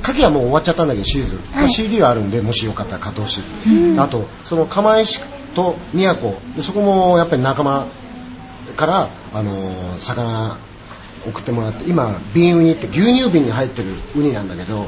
[0.03, 3.43] 牡蠣はもう終わっちゃったんだけどシーズン、まあ、CD はあるんでもしよかったら買ってほしい、
[3.97, 5.21] あとその釜石
[5.55, 6.33] と宮古。
[6.55, 7.87] でそこもやっぱり仲間
[8.73, 10.57] から、あのー魚
[11.25, 14.87] 送ってもらって今瓶ウニって牛乳瓶に入ってるウニなんだけど。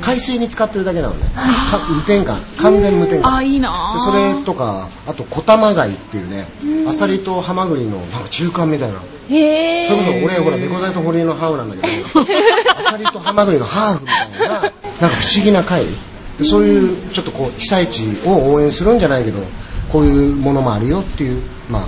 [0.00, 1.28] 海水に使ってるだけなのね。
[1.34, 2.36] か無添加。
[2.58, 3.36] 完全無添加。
[3.36, 6.46] あ、いいなでそれとかあと小玉貝っていうね
[6.88, 8.98] アサリとハマグリのなんか中間みたいな。
[9.28, 9.34] ー。
[9.34, 9.88] へー。
[9.88, 12.20] それこそ俺ほら猫材と堀江のハーフなんだけど
[12.88, 15.84] アサリとハマグリのハーフみたいななんか不思議な貝。
[16.38, 19.40] でそういうちょっとこう被災地を応援するんじゃないけど
[19.90, 21.82] こういうものもあるよっていうまあ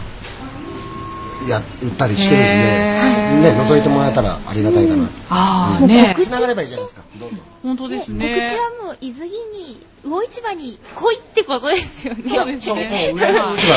[1.48, 5.08] や売ったりしてるんで、ね、覗いてもらえたらありがたいかな。
[5.30, 5.88] あー、うん。
[5.88, 6.14] ね。
[6.14, 7.02] 告知繋がればいいじゃないですか。
[7.18, 7.40] どんどん。
[7.62, 8.26] 本当ですね。
[8.26, 8.40] ね。
[8.40, 12.22] 告知はもう、伊豆に、魚市場に来いってことですよね。
[12.26, 13.14] そうですね。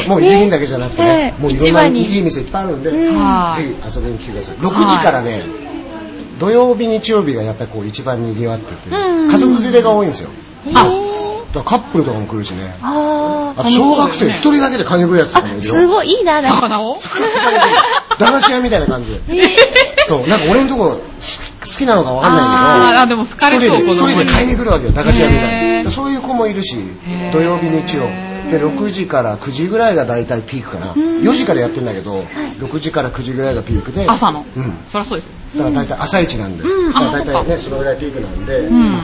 [0.07, 1.35] もう伊豆銀だけじゃなくてねね。
[1.39, 4.55] もういろんないい店いっぱいあるんで、ぜひ遊びに来てください。
[4.57, 5.41] 6時からね、
[6.39, 9.31] 土曜日日曜日がやっぱりこう一番賑わってて、うん。
[9.31, 10.29] 家族連れが多いんですよ。
[10.65, 11.02] へ
[11.53, 11.63] だー。
[11.63, 12.75] からカップルとかも来るしね。
[12.81, 15.61] ああと小学生一人だけで金食うやつとかもいるよ。
[15.61, 16.61] すごいいいな、なんか。
[16.61, 16.99] 魚を？
[18.19, 19.19] 駄菓子屋みたいな感じ。
[20.07, 20.99] そうなんか俺のとこ好
[21.65, 23.21] きなのかわかんあないけど。
[23.21, 26.75] 一人で一人で買いに来るわけよ駄菓子屋みたいなでそういう子もいるし
[27.31, 28.07] 土曜日日曜。
[28.51, 30.93] で6時から9時ぐらいが大体ピークかな。
[30.93, 32.19] 4時からやってんだけど
[32.59, 34.05] 6時から9時ぐらいがピークで。
[34.07, 34.45] 朝の。
[34.55, 34.73] うん。
[34.89, 35.27] そりゃそうです
[35.57, 35.63] よ。
[35.63, 36.93] だから大体朝一なんで、うん。
[36.93, 38.99] だから大体ねそのぐらいピークなんで、うん。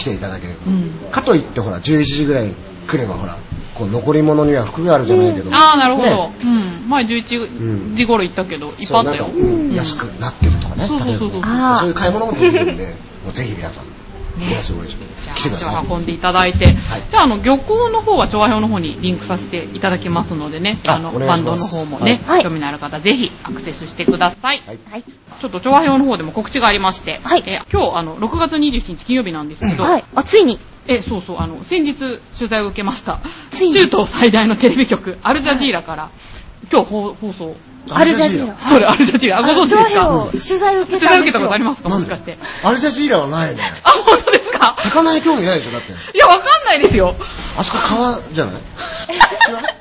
[0.00, 1.10] 来ていただければ、うん。
[1.10, 2.54] かといってほら11時ぐらいに
[2.88, 3.36] 来ればほら
[3.74, 6.08] こう残り物には服があるじゃないけど、ああ、なるほど。
[6.08, 6.32] ね。
[6.44, 6.88] うん。
[6.88, 9.30] 前11時頃行ったけど、いっぱいあったよ。
[9.32, 11.42] うん安くなってるとかね、そうそうそうそう。
[11.42, 12.86] そういう買い物もできるんで
[13.24, 13.84] もうぜひ皆さん、
[14.48, 16.18] いやすごいでしょじゃあ来てください足を運んでい。
[16.18, 16.74] ただいて、
[17.08, 22.42] じゃああの漁港の方は調和表の方にリンクさせていただきますのでね、ああのバンドの方もね、はい。
[22.42, 24.62] 興味のある方ぜひアクセスしてください。
[24.66, 24.78] はい。
[24.90, 25.04] はい。
[25.04, 27.42] ちょっと調和表の方でも告知がありまして、はい。
[27.46, 30.04] え今日あの6月27日金曜日なんですけど、はい。
[30.14, 30.58] あ、ついに。
[30.86, 33.20] えそうそうあの先日取材を受けました。
[33.50, 33.74] ついに。
[33.74, 36.10] 中東最大のテレビ局アルジャジーラから
[36.70, 37.56] 今日放放送。
[37.88, 38.56] アルジャジーラ。
[38.58, 40.08] それアルジャジーラ、あご存知ですか？
[40.30, 41.88] 取材を受け取材を受けたことありますか？
[41.88, 42.38] もしかして。
[42.62, 44.74] アルジャジーラはないねあ本当ですか？
[44.78, 47.14] 魚に興味ないでしょだっていやわかんないですよ。
[47.58, 48.54] あそこ川じゃない？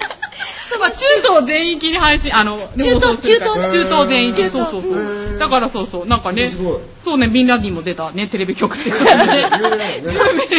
[0.80, 5.38] まあ、中東全域に配信、あの、中東中東中東全域、中東そうそうそう。
[5.40, 10.02] だからそうそう、なんかねすごい、そうね、ビンラディンも出たね、テレビ局っていうことでね。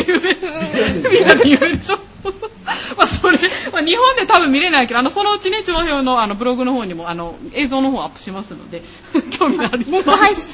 [0.06, 1.10] 有。
[1.10, 1.98] ビンラディン有名でしょ。
[2.96, 3.38] まあ、それ、
[3.72, 8.82] まあ、日本で多分見れないけど、あの、そのうちね、調和表のあの、ブログの方にも、あの、映像の方アップしますので、
[9.38, 10.52] 興味のある人はネット配信。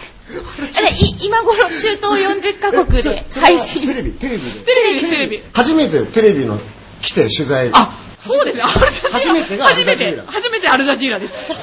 [0.76, 3.86] あれ、い今頃中東40カ国で配信。
[3.86, 5.42] テレビテレビでテレビテレビ。
[5.52, 6.58] 初めてテレビの
[7.02, 9.16] 来て取材あ、そうですね、アルジャジーラ。
[9.16, 11.54] 初めてがアルジャジーラ初めて、初めてアルジャジーラです。
[11.54, 11.60] す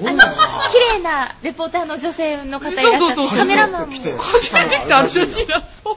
[0.00, 0.24] ごいな
[0.70, 3.94] 綺麗なレポーターの女性の方いらっしゃって、そうそうそうカメラマンも。
[3.94, 5.66] 来て初めてアルジャジーラ。
[5.84, 5.96] そう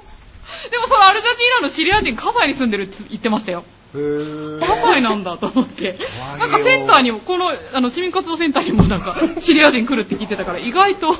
[0.72, 3.64] でもそのアルジャジーラのシリア人、カファイに住んでるって言ってましたよ。
[3.96, 5.98] へーカファイなんだと思って。
[6.38, 11.16] ないんかセンターにも、この、あの、市民活動センターにもなんか、シリア人来るって聞いてたから、意外と、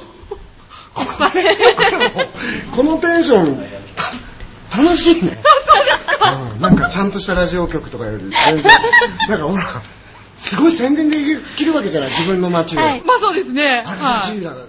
[0.94, 1.58] 国際。
[2.76, 3.58] このテンション
[3.96, 4.04] た
[4.76, 5.38] 楽しいね、
[6.56, 8.64] うん、なんかちゃんとしたラジオ局とかより全然
[9.30, 9.64] なんかほら
[10.36, 11.18] すごい宣伝で
[11.58, 13.02] きるわけじゃない自分の街を、はい。
[13.02, 13.84] まあそうですね。
[13.86, 14.22] アルジはい。
[14.22, 14.62] ャジーラね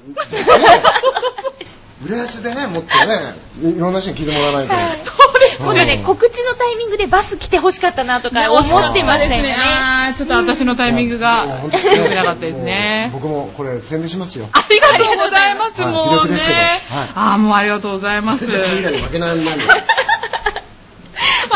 [2.04, 3.14] 浦安でねもっとね
[3.62, 5.62] いろんな人に聞いてもらわないと、そうです。
[5.62, 9.54] 僕ね、告知のタイミングでバス来て欲しかったなとか思ってましたよね。
[9.58, 13.10] あーちょっと私のタイミングがもう本当に良くなかったですね。
[13.12, 14.48] 僕もこれ宣伝しますよ。
[14.52, 15.92] ありがとうございます、はい。
[15.92, 16.58] もう微力ですけど。
[16.58, 16.82] ね。
[17.14, 18.46] あーもうありがとうございます。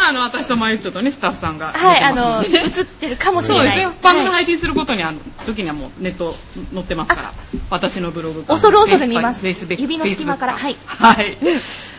[0.06, 2.44] あ、あの、私とまゆっちょとね、スタッフさんが出てはい、あの。
[2.44, 3.82] 映ってるかもしれない。
[3.82, 4.02] そうですね。
[4.02, 6.34] 番組はい配信することにあの時にはもうネット
[6.72, 7.32] 載ってますから。
[7.70, 11.38] 私のブログか恐る恐る見ます指の隙間からフェイスブックかはい。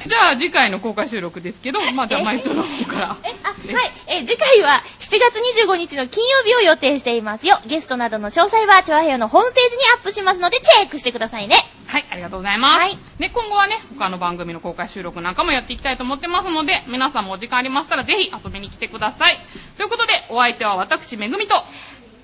[0.08, 3.18] じゃあ次回の公開収録ですけど、まあじゃあまゆっちょの方から。
[3.24, 4.22] え、あ、はい。
[4.22, 7.60] え、次回は7月25日の金曜日を予定していますよ。
[7.66, 11.56] ゲストなどの詳細は、チョアヘヨのホームページにアップしますので、チェックしてくださいね。
[11.96, 12.80] はい、ありがとうございます。
[12.80, 19.38] はい、で、今後はね、他の番組の公開収録なんかもやっていきたいと思ってますので、皆さんもお時間ありましたらぜひ遊びに来てください。
[19.78, 21.56] ということで、お相手は私、めぐみと、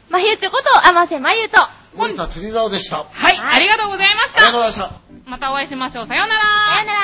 [0.09, 1.57] まゆちょこと、あませまゆと、
[1.95, 2.97] 本田釣り竿でした。
[2.97, 4.39] はい、ありがとうございました。
[4.45, 4.93] ありがとうございまし
[5.25, 5.31] た。
[5.31, 6.07] またお会いしましょう。
[6.07, 6.41] さようなら。
[6.41, 6.99] さようなら。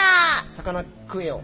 [0.49, 1.41] 魚食えよ。